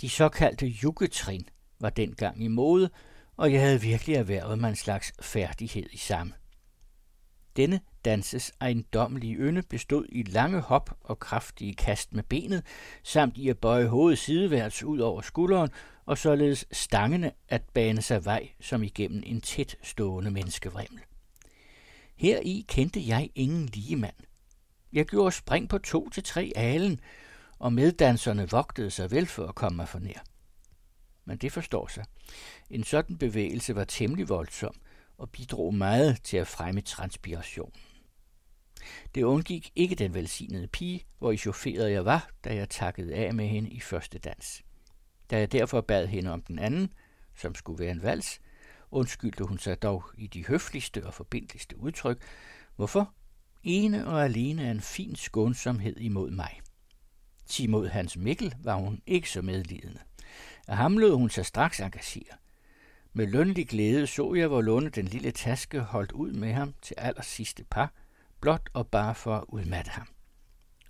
De 0.01 0.09
såkaldte 0.09 0.67
jukketrin 0.67 1.49
var 1.81 1.91
dengang 1.91 2.45
i 2.45 2.49
mode, 2.49 2.91
og 3.37 3.53
jeg 3.53 3.61
havde 3.61 3.81
virkelig 3.81 4.17
erhvervet 4.17 4.59
mig 4.59 4.69
en 4.69 4.77
slags 4.77 5.13
færdighed 5.21 5.87
i 5.93 5.97
samme. 5.97 6.33
Denne 7.57 7.81
danses 8.05 8.53
ejendommelige 8.61 9.37
ynde 9.37 9.63
bestod 9.63 10.07
i 10.09 10.23
lange 10.23 10.61
hop 10.61 10.99
og 11.01 11.19
kraftige 11.19 11.75
kast 11.75 12.13
med 12.13 12.23
benet, 12.23 12.63
samt 13.03 13.37
i 13.37 13.49
at 13.49 13.59
bøje 13.59 13.87
hovedet 13.87 14.19
sideværts 14.19 14.83
ud 14.83 14.99
over 14.99 15.21
skulderen, 15.21 15.71
og 16.07 16.19
således 16.19 16.67
stangene 16.73 17.33
at 17.49 17.63
bane 17.75 18.03
sig 18.03 18.25
vej 18.25 18.49
som 18.61 18.83
igennem 18.83 19.23
en 19.27 19.41
tæt 19.41 19.77
stående 19.83 20.31
menneskevrimmel. 20.31 21.01
Her 22.17 22.41
i 22.43 22.65
kendte 22.69 23.09
jeg 23.09 23.31
ingen 23.35 23.67
ligemand. 23.67 24.17
Jeg 24.93 25.07
gjorde 25.07 25.33
spring 25.33 25.69
på 25.69 25.79
to 25.79 26.09
til 26.09 26.23
tre 26.23 26.53
alen, 26.57 27.01
og 27.59 27.73
meddanserne 27.73 28.51
vogtede 28.51 28.91
sig 28.91 29.11
vel 29.11 29.27
for 29.27 29.47
at 29.47 29.55
komme 29.55 29.77
mig 29.77 29.89
for 29.89 29.99
nær 29.99 30.25
men 31.27 31.39
det 31.39 31.53
forstår 31.53 31.87
sig. 31.87 32.05
En 32.71 32.85
sådan 32.85 33.19
bevægelse 33.19 33.75
var 33.75 33.85
temmelig 33.85 34.29
voldsom 34.29 34.75
og 35.19 35.31
bidrog 35.31 35.75
meget 35.75 36.23
til 36.23 36.37
at 36.37 36.47
fremme 36.47 36.81
transpiration. 36.81 37.73
Det 39.15 39.23
undgik 39.23 39.73
ikke 39.75 39.95
den 39.95 40.15
velsignede 40.15 40.67
pige, 40.67 41.05
hvor 41.19 41.33
i 41.33 41.37
chaufferet 41.37 41.93
jeg 41.93 42.05
var, 42.05 42.31
da 42.45 42.55
jeg 42.55 42.69
takkede 42.69 43.15
af 43.15 43.35
med 43.35 43.49
hende 43.49 43.71
i 43.71 43.81
første 43.81 44.19
dans. 44.19 44.63
Da 45.31 45.39
jeg 45.39 45.53
derfor 45.53 45.81
bad 45.81 46.07
hende 46.07 46.33
om 46.33 46.43
den 46.43 46.59
anden, 46.59 46.93
som 47.35 47.55
skulle 47.55 47.85
være 47.85 47.91
en 47.91 48.03
vals, 48.03 48.41
undskyldte 48.91 49.45
hun 49.45 49.59
sig 49.59 49.83
dog 49.83 50.05
i 50.19 50.27
de 50.27 50.47
høfligste 50.47 51.07
og 51.07 51.15
forbindeligste 51.15 51.79
udtryk, 51.79 52.23
hvorfor 52.77 53.15
ene 53.63 54.07
og 54.07 54.25
alene 54.25 54.67
er 54.67 54.71
en 54.71 54.81
fin 54.81 55.17
skånsomhed 55.17 55.97
imod 55.97 56.31
mig. 56.31 56.61
Til 57.47 57.71
mod 57.71 57.89
Hans 57.89 58.17
Mikkel 58.17 58.55
var 58.63 58.75
hun 58.75 59.03
ikke 59.07 59.31
så 59.31 59.43
medlidende. 59.43 60.01
Af 60.67 60.77
ham 60.77 60.99
lod 60.99 61.17
hun 61.17 61.31
sig 61.31 61.47
straks 61.47 61.81
engagere. 61.81 62.37
Med 63.13 63.27
lønlig 63.27 63.69
glæde 63.69 64.07
så 64.07 64.35
jeg, 64.35 64.49
hvor 64.49 64.63
Lunde 64.63 64.91
den 64.91 65.05
lille 65.05 65.31
taske 65.31 65.81
holdt 65.81 66.13
ud 66.13 66.33
med 66.33 66.53
ham 66.53 66.75
til 66.83 66.95
allersidste 66.99 67.65
par, 67.65 67.93
blot 68.41 68.69
og 68.73 68.87
bare 68.87 69.15
for 69.15 69.37
at 69.37 69.45
udmatte 69.49 69.91
ham. 69.91 70.07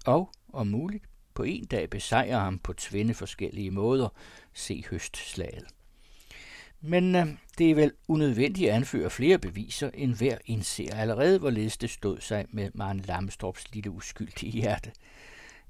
Og, 0.06 0.30
om 0.52 0.66
muligt, 0.66 1.04
på 1.34 1.42
en 1.42 1.64
dag 1.64 1.90
besejre 1.90 2.40
ham 2.40 2.58
på 2.58 2.72
tvinde 2.72 3.14
forskellige 3.14 3.70
måder, 3.70 4.08
se 4.54 4.84
høstslaget. 4.90 5.64
Men 6.80 7.14
øh, 7.14 7.26
det 7.58 7.70
er 7.70 7.74
vel 7.74 7.92
unødvendigt 8.08 8.70
at 8.70 8.76
anføre 8.76 9.10
flere 9.10 9.38
beviser, 9.38 9.90
end 9.94 10.14
hver 10.14 10.38
indser 10.44 10.94
allerede, 10.94 11.38
hvorledes 11.38 11.76
det 11.76 11.90
stod 11.90 12.20
sig 12.20 12.46
med 12.50 12.70
Maren 12.74 13.00
Lamstorps 13.00 13.74
lille 13.74 13.90
uskyldige 13.90 14.52
hjerte. 14.52 14.92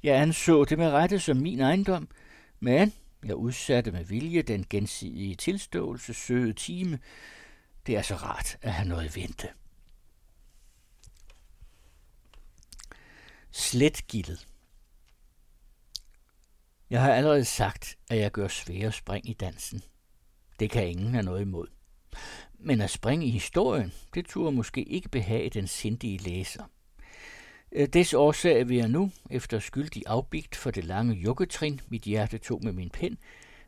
Jeg 0.03 0.17
anså 0.17 0.65
det 0.65 0.79
med 0.79 0.91
rette 0.91 1.19
som 1.19 1.37
min 1.37 1.61
ejendom, 1.61 2.09
men 2.61 2.93
jeg 3.27 3.37
udsatte 3.37 3.93
med 3.93 4.05
vilje 4.05 4.43
den 4.43 4.67
gensidige 4.71 5.35
tilståelse 5.35 6.15
søde 6.15 6.53
time. 6.53 6.99
Det 7.87 7.97
er 7.97 8.03
så 8.03 8.15
rart 8.15 8.59
at 8.63 8.73
have 8.73 8.89
noget 8.89 9.17
vente. 9.17 9.49
Sletgildet 13.51 14.47
Jeg 16.91 17.03
har 17.03 17.15
allerede 17.15 17.45
sagt, 17.45 17.99
at 18.11 18.19
jeg 18.19 18.33
gør 18.33 18.49
svære 18.49 18.93
spring 18.93 19.29
i 19.29 19.33
dansen. 19.33 19.83
Det 20.61 20.71
kan 20.71 20.89
ingen 20.89 21.11
have 21.11 21.23
noget 21.23 21.41
imod. 21.41 21.67
Men 22.55 22.81
at 22.81 22.91
springe 22.91 23.27
i 23.27 23.31
historien, 23.31 23.93
det 24.15 24.27
turde 24.27 24.57
måske 24.57 24.83
ikke 24.83 25.09
behage 25.09 25.51
den 25.51 25.67
sindige 25.67 26.19
læser. 26.19 26.65
Øh, 27.73 27.89
des 27.89 28.15
årsag 28.15 28.69
vil 28.69 28.77
jeg 28.77 28.89
nu, 28.89 29.11
efter 29.31 29.59
skyldig 29.59 30.03
afbigt 30.07 30.57
for 30.57 30.71
det 30.71 30.85
lange 30.85 31.15
jukketrin, 31.15 31.81
mit 31.89 32.03
hjerte 32.03 32.39
tog 32.39 32.65
med 32.65 32.73
min 32.73 32.91
pen, 32.91 33.19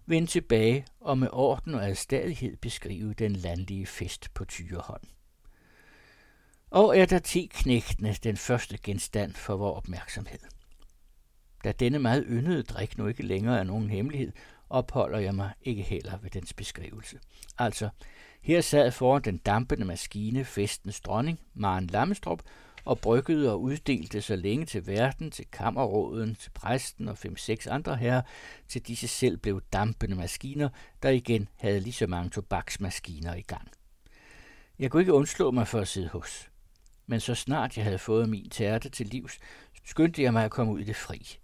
vende 0.06 0.28
tilbage 0.28 0.86
og 1.00 1.18
med 1.18 1.28
orden 1.32 1.74
og 1.74 1.88
adstadighed 1.88 2.56
beskrive 2.56 3.14
den 3.14 3.32
landlige 3.32 3.86
fest 3.86 4.34
på 4.34 4.44
Tyreholm. 4.44 5.08
Og 6.70 6.98
er 6.98 7.06
der 7.06 7.18
ti 7.18 7.50
knægtene 7.54 8.12
den 8.12 8.36
første 8.36 8.78
genstand 8.82 9.34
for 9.34 9.56
vores 9.56 9.76
opmærksomhed. 9.76 10.38
Da 11.64 11.72
denne 11.72 11.98
meget 11.98 12.24
yndede 12.28 12.62
drik 12.62 12.98
nu 12.98 13.06
ikke 13.06 13.22
længere 13.22 13.58
er 13.58 13.64
nogen 13.64 13.90
hemmelighed, 13.90 14.32
opholder 14.70 15.18
jeg 15.18 15.34
mig 15.34 15.50
ikke 15.62 15.82
heller 15.82 16.18
ved 16.18 16.30
dens 16.30 16.54
beskrivelse. 16.54 17.18
Altså, 17.58 17.88
her 18.42 18.60
sad 18.60 18.92
foran 18.92 19.22
den 19.22 19.38
dampende 19.38 19.84
maskine 19.84 20.44
festens 20.44 21.00
dronning, 21.00 21.40
Maren 21.54 21.86
Lammestrup, 21.86 22.42
og 22.88 22.98
bryggede 22.98 23.52
og 23.52 23.62
uddelte 23.62 24.22
så 24.22 24.36
længe 24.36 24.66
til 24.66 24.86
verden, 24.86 25.30
til 25.30 25.46
kammerråden, 25.52 26.34
til 26.34 26.50
præsten 26.50 27.08
og 27.08 27.18
fem-seks 27.18 27.66
andre 27.66 27.96
herrer, 27.96 28.22
til 28.68 28.82
disse 28.82 29.08
selv 29.08 29.36
blev 29.36 29.62
dampende 29.72 30.16
maskiner, 30.16 30.68
der 31.02 31.08
igen 31.08 31.48
havde 31.56 31.80
lige 31.80 31.92
så 31.92 32.06
mange 32.06 32.30
tobaksmaskiner 32.30 33.34
i 33.34 33.40
gang. 33.40 33.68
Jeg 34.78 34.90
kunne 34.90 35.02
ikke 35.02 35.12
undslå 35.12 35.50
mig 35.50 35.68
for 35.68 35.80
at 35.80 35.88
sidde 35.88 36.08
hos. 36.08 36.50
Men 37.06 37.20
så 37.20 37.34
snart 37.34 37.76
jeg 37.76 37.84
havde 37.84 37.98
fået 37.98 38.28
min 38.28 38.50
tærte 38.50 38.88
til 38.88 39.06
livs, 39.06 39.38
skyndte 39.84 40.22
jeg 40.22 40.32
mig 40.32 40.44
at 40.44 40.50
komme 40.50 40.72
ud 40.72 40.80
i 40.80 40.84
det 40.84 40.96
fri, 40.96 41.38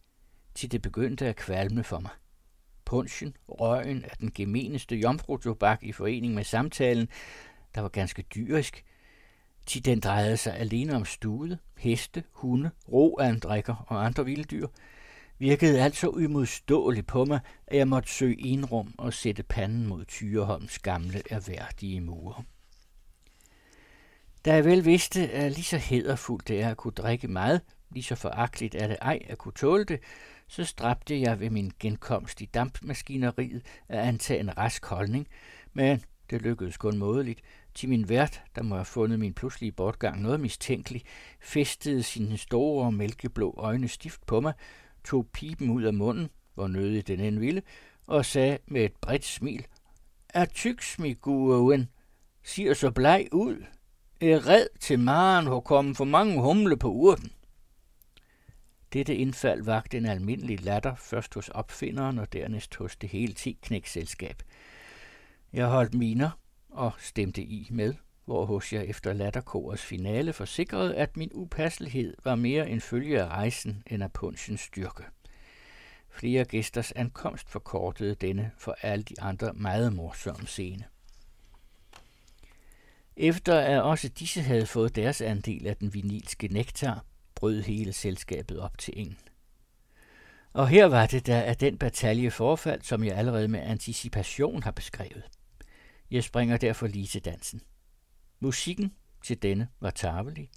til 0.55 0.73
det 0.73 0.83
begyndte 0.83 1.27
at 1.27 1.37
kvalme 1.37 1.85
for 1.85 1.99
mig. 1.99 2.13
Punchen, 2.85 3.37
røgen 3.49 4.05
af 4.05 4.17
den 4.17 4.33
gemeneste 4.35 4.97
jomfrutobak 4.97 5.83
i 5.83 5.93
forening 5.93 6.35
med 6.35 6.45
samtalen, 6.45 7.09
der 7.75 7.81
var 7.81 7.89
ganske 7.89 8.23
dyrisk, 8.23 8.85
til 9.67 9.85
den 9.85 10.01
drejede 10.01 10.37
sig 10.37 10.57
alene 10.57 10.97
om 10.97 11.05
stude, 11.05 11.59
heste, 11.79 12.25
hunde, 12.33 12.71
roandrikker 12.93 13.85
og 13.87 14.05
andre 14.05 14.25
vilde 14.25 14.45
dyr, 14.45 14.67
virkede 15.39 15.83
alt 15.83 15.97
så 15.97 16.09
umodståeligt 16.09 17.07
på 17.07 17.25
mig, 17.25 17.41
at 17.67 17.77
jeg 17.77 17.89
måtte 17.89 18.09
søge 18.09 18.47
enrum 18.47 18.95
og 18.99 19.15
sætte 19.15 19.43
panden 19.43 19.87
mod 19.87 20.05
Tyreholms 20.05 20.79
gamle 20.79 21.23
erhverdige 21.31 22.01
mure. 22.01 22.45
Da 24.45 24.55
jeg 24.55 24.65
vel 24.65 24.85
vidste, 24.85 25.31
at 25.31 25.53
lige 25.53 25.65
så 25.65 25.77
hederfuldt 25.77 26.49
det 26.49 26.61
er 26.61 26.71
at 26.71 26.77
kunne 26.77 26.93
drikke 26.93 27.29
meget, 27.29 27.61
lige 27.91 28.03
så 28.03 28.15
foragteligt 28.15 28.75
er 28.75 28.87
det 28.87 28.97
ej 29.01 29.19
at 29.27 29.39
kunne 29.39 29.53
tåle 29.53 29.85
det, 29.85 30.01
så 30.49 30.65
stræbte 30.65 31.21
jeg 31.21 31.41
ved 31.41 31.51
min 31.51 31.73
genkomst 31.81 32.41
i 32.41 32.45
dampmaskineriet 32.45 33.63
at 33.89 33.99
antage 33.99 34.41
en 34.41 34.59
rask 34.59 34.87
holdning, 34.87 35.29
men 35.73 36.03
det 36.31 36.43
lykkedes 36.43 36.77
kun 36.77 36.99
modeligt, 36.99 37.41
til 37.75 37.89
min 37.89 38.09
vært, 38.09 38.43
der 38.57 38.63
må 38.63 38.75
have 38.75 38.85
fundet 38.85 39.19
min 39.19 39.35
pludselige 39.35 39.73
bortgang 39.73 40.23
noget 40.23 40.41
mistænkelig, 40.41 41.03
festede 41.41 42.03
sine 42.03 42.39
store 42.39 42.93
mælkeblå 42.93 43.55
øjne 43.57 43.89
stift 43.89 44.27
på 44.27 44.41
mig, 44.41 44.53
tog 45.05 45.27
pipen 45.33 45.71
ud 45.71 45.83
af 45.83 45.95
munden, 45.95 46.29
hvor 46.55 46.69
nødig 46.69 47.07
den 47.07 47.21
end 47.21 47.39
ville, 47.39 47.63
og 48.07 48.25
sagde 48.25 48.59
med 48.67 48.85
et 48.85 48.97
bredt 49.01 49.25
smil, 49.25 49.67
Er 50.29 50.45
tyksmiguen, 50.45 51.89
siger 52.43 52.75
så 52.75 52.91
bleg 52.91 53.29
ud, 53.33 53.65
er 54.21 54.47
red 54.49 54.67
til 54.81 54.99
maren 54.99 55.47
hvor 55.47 55.61
kommet 55.61 55.97
for 55.97 56.05
mange 56.05 56.41
humle 56.41 56.77
på 56.77 56.89
urten. 56.89 57.33
Dette 58.93 59.17
indfald 59.17 59.63
vagte 59.63 59.97
en 59.97 60.07
almindelig 60.07 60.61
latter, 60.61 60.95
først 60.95 61.35
hos 61.35 61.49
opfinderen 61.49 62.19
og 62.19 62.33
dernæst 62.33 62.77
hos 62.77 62.97
det 62.97 63.09
hele 63.09 63.33
ti-knækselskab. 63.33 64.43
Jeg 65.53 65.67
holdt 65.67 65.95
miner 65.95 66.31
og 66.75 66.93
stemte 66.99 67.43
i 67.43 67.69
med, 67.71 67.95
hvorhos 68.25 68.73
jeg 68.73 68.87
efter 68.87 69.13
latterkorets 69.13 69.83
finale 69.83 70.33
forsikrede, 70.33 70.97
at 70.97 71.17
min 71.17 71.31
upasselighed 71.35 72.15
var 72.25 72.35
mere 72.35 72.71
en 72.71 72.81
følge 72.81 73.23
af 73.23 73.27
rejsen 73.27 73.83
end 73.87 74.03
af 74.03 74.13
punchens 74.13 74.61
styrke. 74.61 75.05
Flere 76.11 76.45
gæsters 76.45 76.93
ankomst 76.93 77.51
forkortede 77.51 78.15
denne 78.15 78.51
for 78.59 78.77
alle 78.83 79.03
de 79.03 79.21
andre 79.21 79.53
meget 79.53 79.93
morsomme 79.93 80.47
scene. 80.47 80.85
Efter 83.17 83.59
at 83.59 83.83
også 83.83 84.09
disse 84.09 84.41
havde 84.41 84.67
fået 84.67 84.97
deres 84.97 85.21
andel 85.21 85.67
af 85.67 85.77
den 85.77 85.95
vinilske 85.95 86.49
nektar, 86.49 87.05
brød 87.35 87.63
hele 87.63 87.93
selskabet 87.93 88.61
op 88.61 88.79
til 88.79 88.99
ingen. 88.99 89.19
Og 90.53 90.69
her 90.69 90.87
var 90.87 91.07
det 91.07 91.27
da, 91.27 91.43
at 91.43 91.61
den 91.61 91.79
batalje 91.79 92.31
forfald, 92.31 92.83
som 92.83 93.05
jeg 93.05 93.17
allerede 93.17 93.49
med 93.49 93.61
anticipation 93.61 94.63
har 94.63 94.71
beskrevet. 94.71 95.25
Jeg 96.15 96.25
springer 96.25 96.57
derfor 96.57 96.87
lige 96.87 97.07
til 97.07 97.25
dansen. 97.25 97.61
Musikken 98.41 98.93
til 99.25 99.43
denne 99.43 99.69
var 99.81 99.91
tarvelig. 99.91 100.51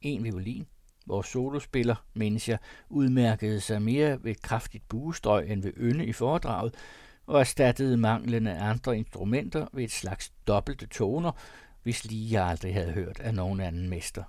En 0.00 0.24
violin, 0.24 0.66
hvor 1.06 1.22
solospiller, 1.22 2.06
mens 2.14 2.48
jeg 2.48 2.58
udmærkede 2.88 3.60
sig 3.60 3.82
mere 3.82 4.24
ved 4.24 4.34
kraftigt 4.34 4.88
buestrøg 4.88 5.50
end 5.50 5.62
ved 5.62 5.72
ynde 5.76 6.06
i 6.06 6.12
foredraget, 6.12 6.74
og 7.26 7.40
erstattede 7.40 7.96
manglen 7.96 8.46
af 8.46 8.64
andre 8.64 8.98
instrumenter 8.98 9.66
ved 9.72 9.84
et 9.84 9.90
slags 9.90 10.32
dobbelte 10.46 10.86
toner, 10.86 11.32
hvis 11.82 12.04
lige 12.04 12.32
jeg 12.32 12.46
aldrig 12.46 12.74
havde 12.74 12.92
hørt 12.92 13.20
af 13.20 13.34
nogen 13.34 13.60
anden 13.60 13.88
mester. 13.88 14.24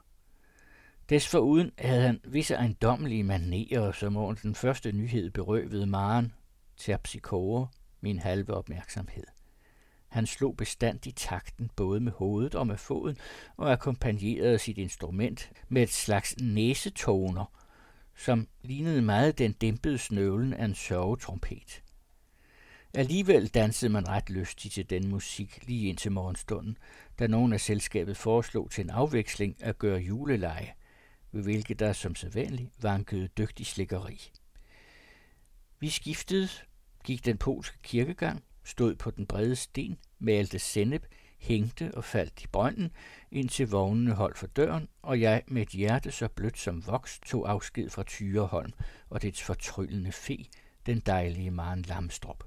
Desforuden 1.09 1.71
havde 1.77 2.01
han 2.01 2.21
visse 2.23 2.53
ejendommelige 2.53 3.23
manerer, 3.23 3.91
som 3.91 4.17
under 4.17 4.41
den 4.41 4.55
første 4.55 4.91
nyhed 4.91 5.29
berøvede 5.29 5.86
Maren, 5.86 6.33
Terpsikore, 6.77 7.67
min 8.01 8.19
halve 8.19 8.53
opmærksomhed. 8.53 9.42
Han 10.13 10.26
slog 10.26 10.58
bestandigt 10.58 11.17
takten 11.17 11.71
både 11.76 11.99
med 11.99 12.12
hovedet 12.12 12.56
og 12.56 12.67
med 12.67 12.78
foden 12.78 13.17
og 13.58 13.71
akkompagnerede 13.71 14.60
sit 14.60 14.78
instrument 14.78 15.52
med 15.69 15.84
et 15.84 15.89
slags 15.89 16.36
næsetoner, 16.41 17.45
som 18.15 18.47
lignede 18.63 19.02
meget 19.02 19.38
den 19.38 19.54
dæmpede 19.54 19.97
snøvlen 19.97 20.54
af 20.54 20.65
en 20.65 20.76
sørgetrompet. 20.76 21.84
Alligevel 22.93 23.47
dansede 23.47 23.91
man 23.91 24.08
ret 24.08 24.30
lystigt 24.30 24.73
til 24.73 24.89
den 24.89 25.08
musik 25.08 25.67
lige 25.67 25.89
indtil 25.89 26.12
morgenstunden, 26.12 26.78
da 27.19 27.28
nogen 27.28 27.54
af 27.54 27.62
selskabet 27.62 28.17
foreslog 28.17 28.71
til 28.71 28.84
en 28.84 28.89
afveksling 28.89 29.56
at 29.60 29.78
gøre 29.78 29.99
juleleje, 29.99 30.73
ved 31.32 31.43
hvilket 31.43 31.80
der 31.80 31.93
som 31.93 32.15
sædvanligt 32.15 32.69
vankede 32.82 33.28
dygtig 33.28 33.65
slikkeri. 33.65 34.32
Vi 35.80 35.89
skiftede, 35.89 36.49
gik 37.04 37.26
den 37.26 37.38
polske 37.38 37.78
kirkegang, 37.84 38.43
stod 38.63 38.95
på 38.95 39.12
den 39.12 39.26
brede 39.26 39.56
sten, 39.56 39.97
malte 40.19 40.60
sennep, 40.60 41.06
hængte 41.38 41.91
og 41.93 42.04
faldt 42.04 42.43
i 42.43 42.47
brønden, 42.47 42.91
indtil 43.32 43.69
vognene 43.69 44.13
holdt 44.13 44.38
for 44.38 44.47
døren, 44.47 44.88
og 45.02 45.21
jeg 45.21 45.41
med 45.47 45.62
et 45.62 45.69
hjerte 45.69 46.12
så 46.12 46.28
blødt 46.28 46.60
som 46.60 46.88
voks 46.88 47.19
tog 47.26 47.49
afsked 47.49 47.89
fra 47.89 48.04
Tyreholm 48.04 48.71
og 49.10 49.21
dets 49.21 49.43
fortryllende 49.43 50.12
fe, 50.12 50.45
den 50.86 50.99
dejlige 50.99 51.52
Maren 51.52 51.82
Lamstrup. 51.82 52.43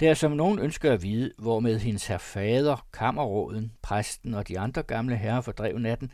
Der 0.00 0.14
som 0.14 0.32
nogen 0.32 0.58
ønsker 0.58 0.92
at 0.92 1.02
vide, 1.02 1.32
hvormed 1.38 1.78
hendes 1.78 2.06
herr 2.06 2.18
fader, 2.18 2.86
kammerråden, 2.92 3.72
præsten 3.82 4.34
og 4.34 4.48
de 4.48 4.58
andre 4.58 4.82
gamle 4.82 5.16
herrer 5.16 5.40
fordrev 5.40 5.78
natten, 5.78 6.10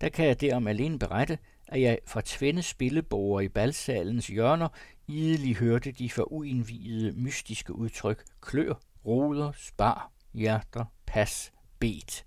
der 0.00 0.08
kan 0.08 0.26
jeg 0.26 0.40
derom 0.40 0.66
alene 0.66 0.98
berette, 0.98 1.38
at 1.68 1.80
jeg 1.80 1.98
fra 2.06 2.22
tvende 2.24 2.62
spilleborer 2.62 3.40
i 3.40 3.48
balsalens 3.48 4.26
hjørner 4.26 4.68
idelig 5.10 5.56
hørte 5.56 5.92
de 5.92 6.10
for 6.10 6.32
uindvidede 6.32 7.12
mystiske 7.12 7.74
udtryk 7.74 8.24
klør, 8.40 8.74
ruder, 9.04 9.52
spar, 9.56 10.12
hjerter, 10.34 10.84
pas, 11.06 11.52
bet. 11.78 12.24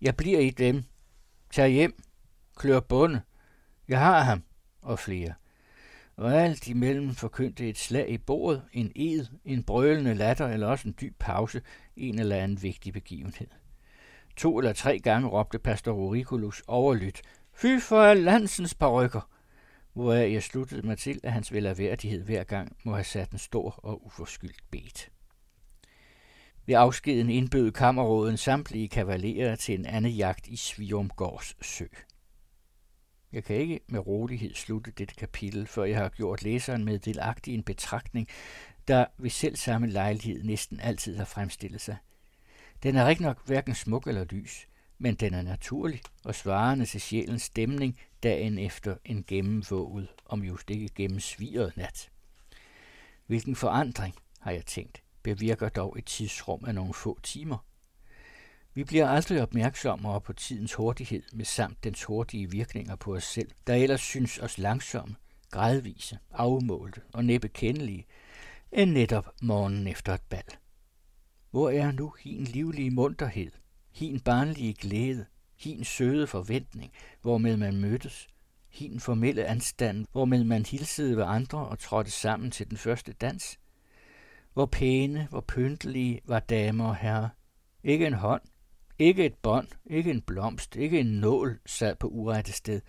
Jeg 0.00 0.16
bliver 0.16 0.38
i 0.40 0.50
dem. 0.50 0.84
Tag 1.50 1.70
hjem. 1.70 2.02
Klør 2.56 2.80
bunde. 2.80 3.20
Jeg 3.88 3.98
har 3.98 4.20
ham. 4.20 4.42
Og 4.82 4.98
flere. 4.98 5.34
Og 6.16 6.34
alt 6.34 6.68
imellem 6.68 7.14
forkyndte 7.14 7.68
et 7.68 7.78
slag 7.78 8.10
i 8.10 8.18
bordet, 8.18 8.62
en 8.72 8.92
ed, 8.96 9.26
en 9.44 9.62
brølende 9.62 10.14
latter 10.14 10.46
eller 10.48 10.66
også 10.66 10.88
en 10.88 10.94
dyb 11.00 11.14
pause, 11.18 11.62
en 11.96 12.18
eller 12.18 12.36
anden 12.36 12.62
vigtig 12.62 12.92
begivenhed. 12.92 13.48
To 14.36 14.58
eller 14.58 14.72
tre 14.72 14.98
gange 14.98 15.28
råbte 15.28 15.58
pastor 15.58 15.92
Auriculus 15.92 16.62
overlydt, 16.66 17.22
Fy 17.52 17.80
for 17.80 18.14
landsens 18.14 18.74
parrykker! 18.74 19.35
Hvoraf 19.96 20.32
jeg 20.32 20.42
sluttede 20.42 20.86
mig 20.86 20.98
til, 20.98 21.20
at 21.22 21.32
hans 21.32 21.52
velaværdighed 21.52 22.22
hver 22.22 22.44
gang 22.44 22.76
må 22.84 22.94
have 22.94 23.04
sat 23.04 23.30
en 23.30 23.38
stor 23.38 23.70
og 23.70 24.06
uforskyldt 24.06 24.70
bet. 24.70 25.10
Ved 26.66 26.74
afskeden 26.74 27.30
indbød 27.30 27.72
kammerråden 27.72 28.36
samtlige 28.36 28.88
kavalerer 28.88 29.56
til 29.56 29.78
en 29.78 29.86
anden 29.86 30.12
jagt 30.12 30.48
i 30.48 30.56
Sviumgårds 30.56 31.66
sø. 31.66 31.86
Jeg 33.32 33.44
kan 33.44 33.56
ikke 33.56 33.80
med 33.88 34.06
rolighed 34.06 34.54
slutte 34.54 34.90
dette 34.90 35.14
kapitel, 35.14 35.66
før 35.66 35.84
jeg 35.84 35.98
har 35.98 36.08
gjort 36.08 36.42
læseren 36.42 36.84
med 36.84 36.98
delagtig 36.98 37.54
en 37.54 37.62
betragtning, 37.62 38.28
der 38.88 39.06
ved 39.18 39.30
selv 39.30 39.56
samme 39.56 39.86
lejlighed 39.86 40.42
næsten 40.42 40.80
altid 40.80 41.16
har 41.16 41.24
fremstillet 41.24 41.80
sig. 41.80 41.96
Den 42.82 42.96
er 42.96 43.08
ikke 43.08 43.22
nok 43.22 43.46
hverken 43.46 43.74
smuk 43.74 44.06
eller 44.06 44.24
lys, 44.24 44.68
men 44.98 45.14
den 45.14 45.34
er 45.34 45.42
naturlig 45.42 46.00
og 46.24 46.34
svarende 46.34 46.86
til 46.86 47.00
sjælens 47.00 47.42
stemning 47.42 47.98
dagen 48.26 48.58
efter 48.58 48.96
en 49.04 49.24
gennemvåget, 49.26 50.08
om 50.24 50.42
just 50.42 50.70
ikke 50.70 50.88
gennemsviret 50.94 51.76
nat. 51.76 52.10
Hvilken 53.26 53.56
forandring, 53.56 54.14
har 54.40 54.50
jeg 54.50 54.66
tænkt, 54.66 55.02
bevirker 55.22 55.68
dog 55.68 55.98
et 55.98 56.04
tidsrum 56.04 56.64
af 56.66 56.74
nogle 56.74 56.94
få 56.94 57.18
timer. 57.22 57.64
Vi 58.74 58.84
bliver 58.84 59.08
aldrig 59.08 59.42
opmærksommere 59.42 60.20
på 60.20 60.32
tidens 60.32 60.74
hurtighed 60.74 61.22
med 61.32 61.44
samt 61.44 61.84
dens 61.84 62.04
hurtige 62.04 62.50
virkninger 62.50 62.96
på 62.96 63.14
os 63.14 63.24
selv, 63.24 63.50
der 63.66 63.74
ellers 63.74 64.00
synes 64.00 64.38
os 64.38 64.58
langsomme, 64.58 65.16
gradvise, 65.50 66.18
afmålte 66.32 67.00
og 67.12 67.24
næppe 67.24 67.48
kendelige, 67.48 68.06
end 68.72 68.90
netop 68.90 69.34
morgenen 69.42 69.86
efter 69.86 70.14
et 70.14 70.22
bal. 70.28 70.56
Hvor 71.50 71.70
er 71.70 71.92
nu 71.92 72.14
hin 72.20 72.44
livlige 72.44 72.90
munterhed, 72.90 73.52
hin 73.92 74.20
barnlige 74.20 74.74
glæde, 74.74 75.26
hin 75.56 75.84
søde 75.84 76.26
forventning, 76.26 76.92
hvormed 77.22 77.56
man 77.56 77.76
mødtes, 77.76 78.28
hin 78.68 79.00
formelle 79.00 79.44
anstand, 79.44 80.06
hvormed 80.12 80.44
man 80.44 80.66
hilsede 80.66 81.16
ved 81.16 81.24
andre 81.24 81.58
og 81.58 81.78
trådte 81.78 82.10
sammen 82.10 82.50
til 82.50 82.70
den 82.70 82.76
første 82.76 83.12
dans? 83.12 83.58
Hvor 84.52 84.66
pæne, 84.66 85.26
hvor 85.30 85.40
pyntelige 85.40 86.20
var 86.24 86.40
damer 86.40 86.88
og 86.88 86.96
herrer. 86.96 87.28
Ikke 87.84 88.06
en 88.06 88.14
hånd, 88.14 88.42
ikke 88.98 89.26
et 89.26 89.34
bånd, 89.34 89.68
ikke 89.86 90.10
en 90.10 90.22
blomst, 90.22 90.76
ikke 90.76 91.00
en 91.00 91.06
nål 91.06 91.58
sad 91.66 91.96
på 91.96 92.08
urette 92.08 92.52
sted. 92.52 92.80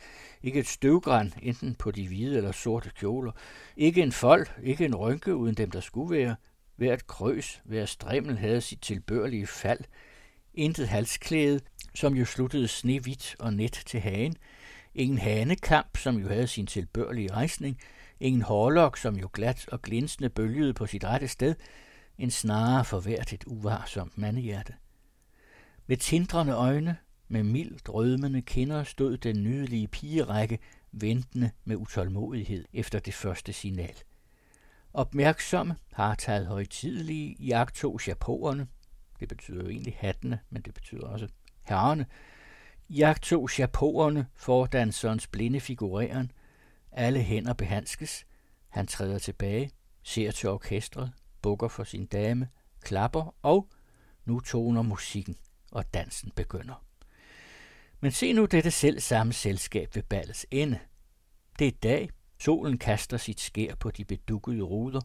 Ikke 0.44 0.60
et 0.60 0.68
støvgræn, 0.68 1.34
enten 1.42 1.76
på 1.76 1.92
de 1.92 2.08
hvide 2.08 2.38
eller 2.38 2.52
sorte 2.52 2.90
kjoler. 2.90 3.32
Ikke 3.78 4.02
en 4.02 4.12
fold, 4.12 4.48
ikke 4.64 4.86
en 4.86 4.96
rynke 4.96 5.36
uden 5.36 5.56
dem, 5.56 5.72
der 5.72 5.80
skulle 5.80 6.18
være. 6.18 6.36
Hvert 6.76 7.08
krøs, 7.08 7.62
hver 7.66 7.86
strimmel 7.86 8.38
havde 8.38 8.62
sit 8.62 8.82
tilbørlige 8.82 9.48
fald. 9.48 9.80
Intet 10.58 10.88
halsklæde, 10.88 11.60
som 11.96 12.16
jo 12.16 12.26
sluttede 12.26 12.68
snehvidt 12.68 13.36
og 13.40 13.54
net 13.54 13.84
til 13.86 14.00
hagen. 14.00 14.36
Ingen 14.96 15.18
hanekamp, 15.18 15.98
som 15.98 16.18
jo 16.18 16.28
havde 16.28 16.48
sin 16.48 16.68
tilbørlige 16.68 17.32
rejsning. 17.32 17.80
Ingen 18.20 18.42
hårlok, 18.42 18.98
som 18.98 19.16
jo 19.16 19.30
glat 19.34 19.68
og 19.68 19.82
glinsende 19.82 20.30
bølgede 20.30 20.74
på 20.74 20.86
sit 20.86 21.04
rette 21.04 21.28
sted. 21.28 21.56
En 22.18 22.32
snare 22.32 22.86
forvært 22.86 23.34
et 23.34 23.44
uvarsomt 23.48 24.18
mandehjerte. 24.18 24.74
Med 25.88 25.98
tindrende 25.98 26.54
øjne, 26.54 26.98
med 27.28 27.44
mildt 27.44 27.90
rødmende 27.90 28.42
kinder 28.42 28.84
stod 28.84 29.18
den 29.18 29.44
nydelige 29.44 29.88
pigerække 29.88 30.60
ventende 30.92 31.52
med 31.66 31.76
utålmodighed 31.76 32.66
efter 32.74 33.00
det 33.00 33.14
første 33.14 33.54
signal. 33.54 33.96
Opmærksomme, 34.94 35.76
har 35.94 36.16
taget 36.16 36.50
jagt 36.50 37.40
jagtog 37.40 38.02
chapeauerne, 38.02 38.68
det 39.20 39.28
betyder 39.28 39.64
jo 39.64 39.70
egentlig 39.70 39.96
hattene, 40.00 40.40
men 40.50 40.62
det 40.62 40.74
betyder 40.74 41.08
også 41.08 41.28
herrerne, 41.64 42.06
jagtog 42.90 43.50
chapeauerne 43.50 44.28
for 44.36 44.66
danserens 44.66 45.28
blinde 45.28 45.60
figureren, 45.60 46.32
alle 46.92 47.22
hænder 47.22 47.54
behandskes, 47.54 48.26
han 48.70 48.88
træder 48.88 49.20
tilbage, 49.20 49.72
ser 50.04 50.32
til 50.32 50.50
orkestret, 50.50 51.12
bukker 51.42 51.68
for 51.68 51.84
sin 51.84 52.06
dame, 52.06 52.50
klapper 52.82 53.36
og 53.42 53.70
nu 54.26 54.40
toner 54.40 54.82
musikken 54.82 55.38
og 55.72 55.94
dansen 55.94 56.32
begynder. 56.36 56.84
Men 58.00 58.12
se 58.12 58.34
nu 58.34 58.46
dette 58.46 58.72
selv 58.72 59.00
samme 59.00 59.34
selskab 59.34 59.96
ved 59.96 60.04
ballets 60.04 60.46
ende. 60.52 60.80
Det 61.60 61.68
er 61.68 61.72
dag, 61.84 62.10
solen 62.40 62.78
kaster 62.78 63.18
sit 63.18 63.40
skær 63.40 63.76
på 63.76 63.92
de 63.92 64.06
bedukkede 64.06 64.62
ruder, 64.62 65.02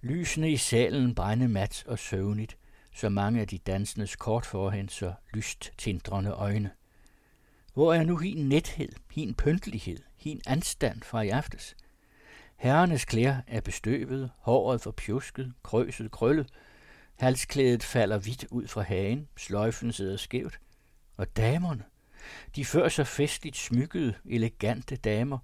lysene 0.00 0.50
i 0.50 0.56
salen 0.56 1.14
brænde 1.14 1.48
mat 1.48 1.84
og 1.86 1.98
søvnigt, 1.98 2.56
så 2.92 3.08
mange 3.08 3.40
af 3.40 3.48
de 3.48 3.58
dansendes 3.58 4.16
kort 4.16 4.46
forhen 4.46 4.88
så 4.88 5.12
lyst 5.34 5.72
tindrende 5.78 6.30
øjne. 6.30 6.70
Hvor 7.74 7.94
er 7.94 8.04
nu 8.04 8.16
hin 8.16 8.48
nethed, 8.48 8.92
hin 9.10 9.34
pyntelighed, 9.34 9.98
hin 10.16 10.40
anstand 10.46 11.02
fra 11.02 11.20
i 11.20 11.28
aftes? 11.28 11.76
Herrenes 12.56 13.04
klæder 13.04 13.40
er 13.46 13.60
bestøvet, 13.60 14.30
håret 14.38 14.80
for 14.80 14.90
pjusket, 14.90 15.52
krøset 15.62 16.10
krøllet, 16.10 16.50
Halsklædet 17.20 17.82
falder 17.82 18.18
vidt 18.18 18.44
ud 18.50 18.66
fra 18.66 18.82
hagen, 18.82 19.28
sløjfen 19.36 19.92
sidder 19.92 20.16
skævt. 20.16 20.60
Og 21.16 21.36
damerne, 21.36 21.84
de 22.56 22.64
før 22.64 22.88
så 22.88 23.04
festligt 23.04 23.56
smykkede, 23.56 24.14
elegante 24.24 24.96
damer. 24.96 25.38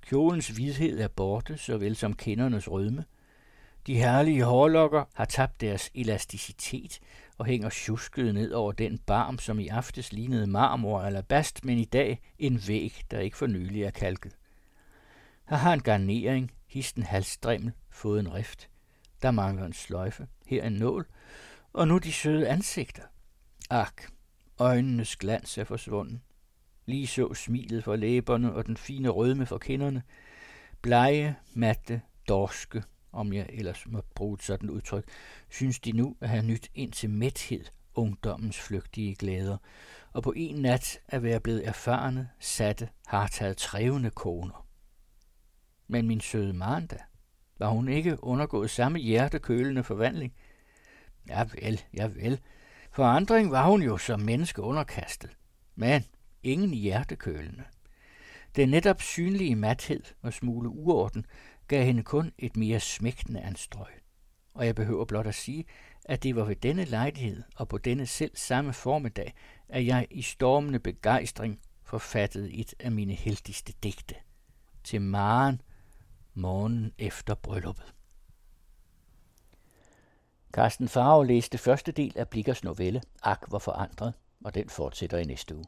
Kjolens 0.00 0.48
hvidhed 0.48 1.00
er 1.00 1.08
borte, 1.08 1.56
såvel 1.56 1.96
som 1.96 2.14
kindernes 2.14 2.70
rødme. 2.70 3.04
De 3.86 3.94
herlige 3.94 4.44
hårlokker 4.44 5.04
har 5.14 5.24
tabt 5.24 5.60
deres 5.60 5.90
elasticitet 5.94 7.00
og 7.38 7.46
hænger 7.46 7.70
tjusket 7.70 8.34
ned 8.34 8.52
over 8.52 8.72
den 8.72 8.98
barm, 8.98 9.38
som 9.38 9.58
i 9.58 9.68
aftes 9.68 10.12
lignede 10.12 10.46
marmor 10.46 11.02
eller 11.02 11.22
bast, 11.22 11.64
men 11.64 11.78
i 11.78 11.84
dag 11.84 12.20
en 12.38 12.60
væg, 12.66 13.04
der 13.10 13.20
ikke 13.20 13.36
for 13.36 13.46
nylig 13.46 13.82
er 13.82 13.90
kalket. 13.90 14.36
Her 15.48 15.56
har 15.56 15.72
en 15.72 15.80
garnering, 15.82 16.52
histen 16.66 17.02
halsstrimmel, 17.02 17.72
fået 17.90 18.20
en 18.20 18.34
rift. 18.34 18.68
Der 19.22 19.30
mangler 19.30 19.66
en 19.66 19.72
sløjfe, 19.72 20.26
her 20.46 20.64
en 20.64 20.72
nål, 20.72 21.06
og 21.72 21.88
nu 21.88 21.98
de 21.98 22.12
søde 22.12 22.48
ansigter. 22.48 23.02
Ak, 23.70 24.02
øjnenes 24.58 25.16
glans 25.16 25.58
er 25.58 25.64
forsvunden. 25.64 26.22
Lige 26.86 27.06
så 27.06 27.34
smilet 27.34 27.84
for 27.84 27.96
læberne 27.96 28.54
og 28.54 28.66
den 28.66 28.76
fine 28.76 29.08
rødme 29.08 29.46
for 29.46 29.58
kinderne. 29.58 30.02
Blege, 30.82 31.36
matte, 31.54 32.00
dorske, 32.28 32.82
om 33.18 33.32
jeg 33.32 33.46
ellers 33.48 33.86
må 33.86 34.02
bruge 34.14 34.34
et 34.34 34.42
sådan 34.42 34.70
udtryk, 34.70 35.04
synes 35.48 35.78
de 35.78 35.92
nu 35.92 36.16
at 36.20 36.28
have 36.28 36.42
nyt 36.42 36.68
ind 36.74 36.92
til 36.92 37.10
mæthed 37.10 37.64
ungdommens 37.94 38.60
flygtige 38.60 39.14
glæder, 39.14 39.56
og 40.12 40.22
på 40.22 40.32
en 40.36 40.56
nat 40.56 41.00
at 41.08 41.22
være 41.22 41.40
blevet 41.40 41.68
erfarne, 41.68 42.30
satte, 42.40 42.88
har 43.06 43.26
taget 43.26 43.56
trævende 43.56 44.10
koner. 44.10 44.66
Men 45.88 46.06
min 46.06 46.20
søde 46.20 46.52
Maranda, 46.52 46.98
var 47.58 47.68
hun 47.68 47.88
ikke 47.88 48.24
undergået 48.24 48.70
samme 48.70 48.98
hjertekølende 48.98 49.84
forvandling? 49.84 50.32
Ja 51.28 51.44
vel, 51.54 51.82
ja 51.94 52.06
vel. 52.06 52.40
Forandring 52.90 53.50
var 53.50 53.66
hun 53.70 53.82
jo 53.82 53.96
som 53.96 54.20
menneske 54.20 54.62
underkastet. 54.62 55.36
Men 55.74 56.04
ingen 56.42 56.74
hjertekølende. 56.74 57.64
Den 58.56 58.68
netop 58.68 59.02
synlige 59.02 59.56
mathed 59.56 60.02
og 60.22 60.32
smule 60.32 60.68
uorden 60.68 61.26
gav 61.68 61.84
hende 61.84 62.02
kun 62.02 62.32
et 62.38 62.56
mere 62.56 62.80
smægtende 62.80 63.40
anstrøg. 63.40 63.92
Og 64.54 64.66
jeg 64.66 64.74
behøver 64.74 65.04
blot 65.04 65.26
at 65.26 65.34
sige, 65.34 65.64
at 66.04 66.22
det 66.22 66.36
var 66.36 66.44
ved 66.44 66.56
denne 66.56 66.84
lejlighed 66.84 67.42
og 67.56 67.68
på 67.68 67.78
denne 67.78 68.06
selv 68.06 68.36
samme 68.36 68.72
formiddag, 68.72 69.34
at 69.68 69.86
jeg 69.86 70.06
i 70.10 70.22
stormende 70.22 70.78
begejstring 70.78 71.60
forfattede 71.82 72.52
et 72.52 72.74
af 72.80 72.92
mine 72.92 73.14
heldigste 73.14 73.72
digte. 73.82 74.14
Til 74.84 75.02
Maren 75.02 75.60
morgen 76.34 76.92
efter 76.98 77.34
brylluppet. 77.34 77.94
Carsten 80.52 80.88
Farve 80.88 81.26
læste 81.26 81.58
første 81.58 81.92
del 81.92 82.12
af 82.16 82.28
Blikkers 82.28 82.64
novelle 82.64 83.02
Ak 83.22 83.44
var 83.48 83.58
forandret, 83.58 84.14
og 84.44 84.54
den 84.54 84.68
fortsætter 84.68 85.18
i 85.18 85.24
næste 85.24 85.56
uge. 85.56 85.64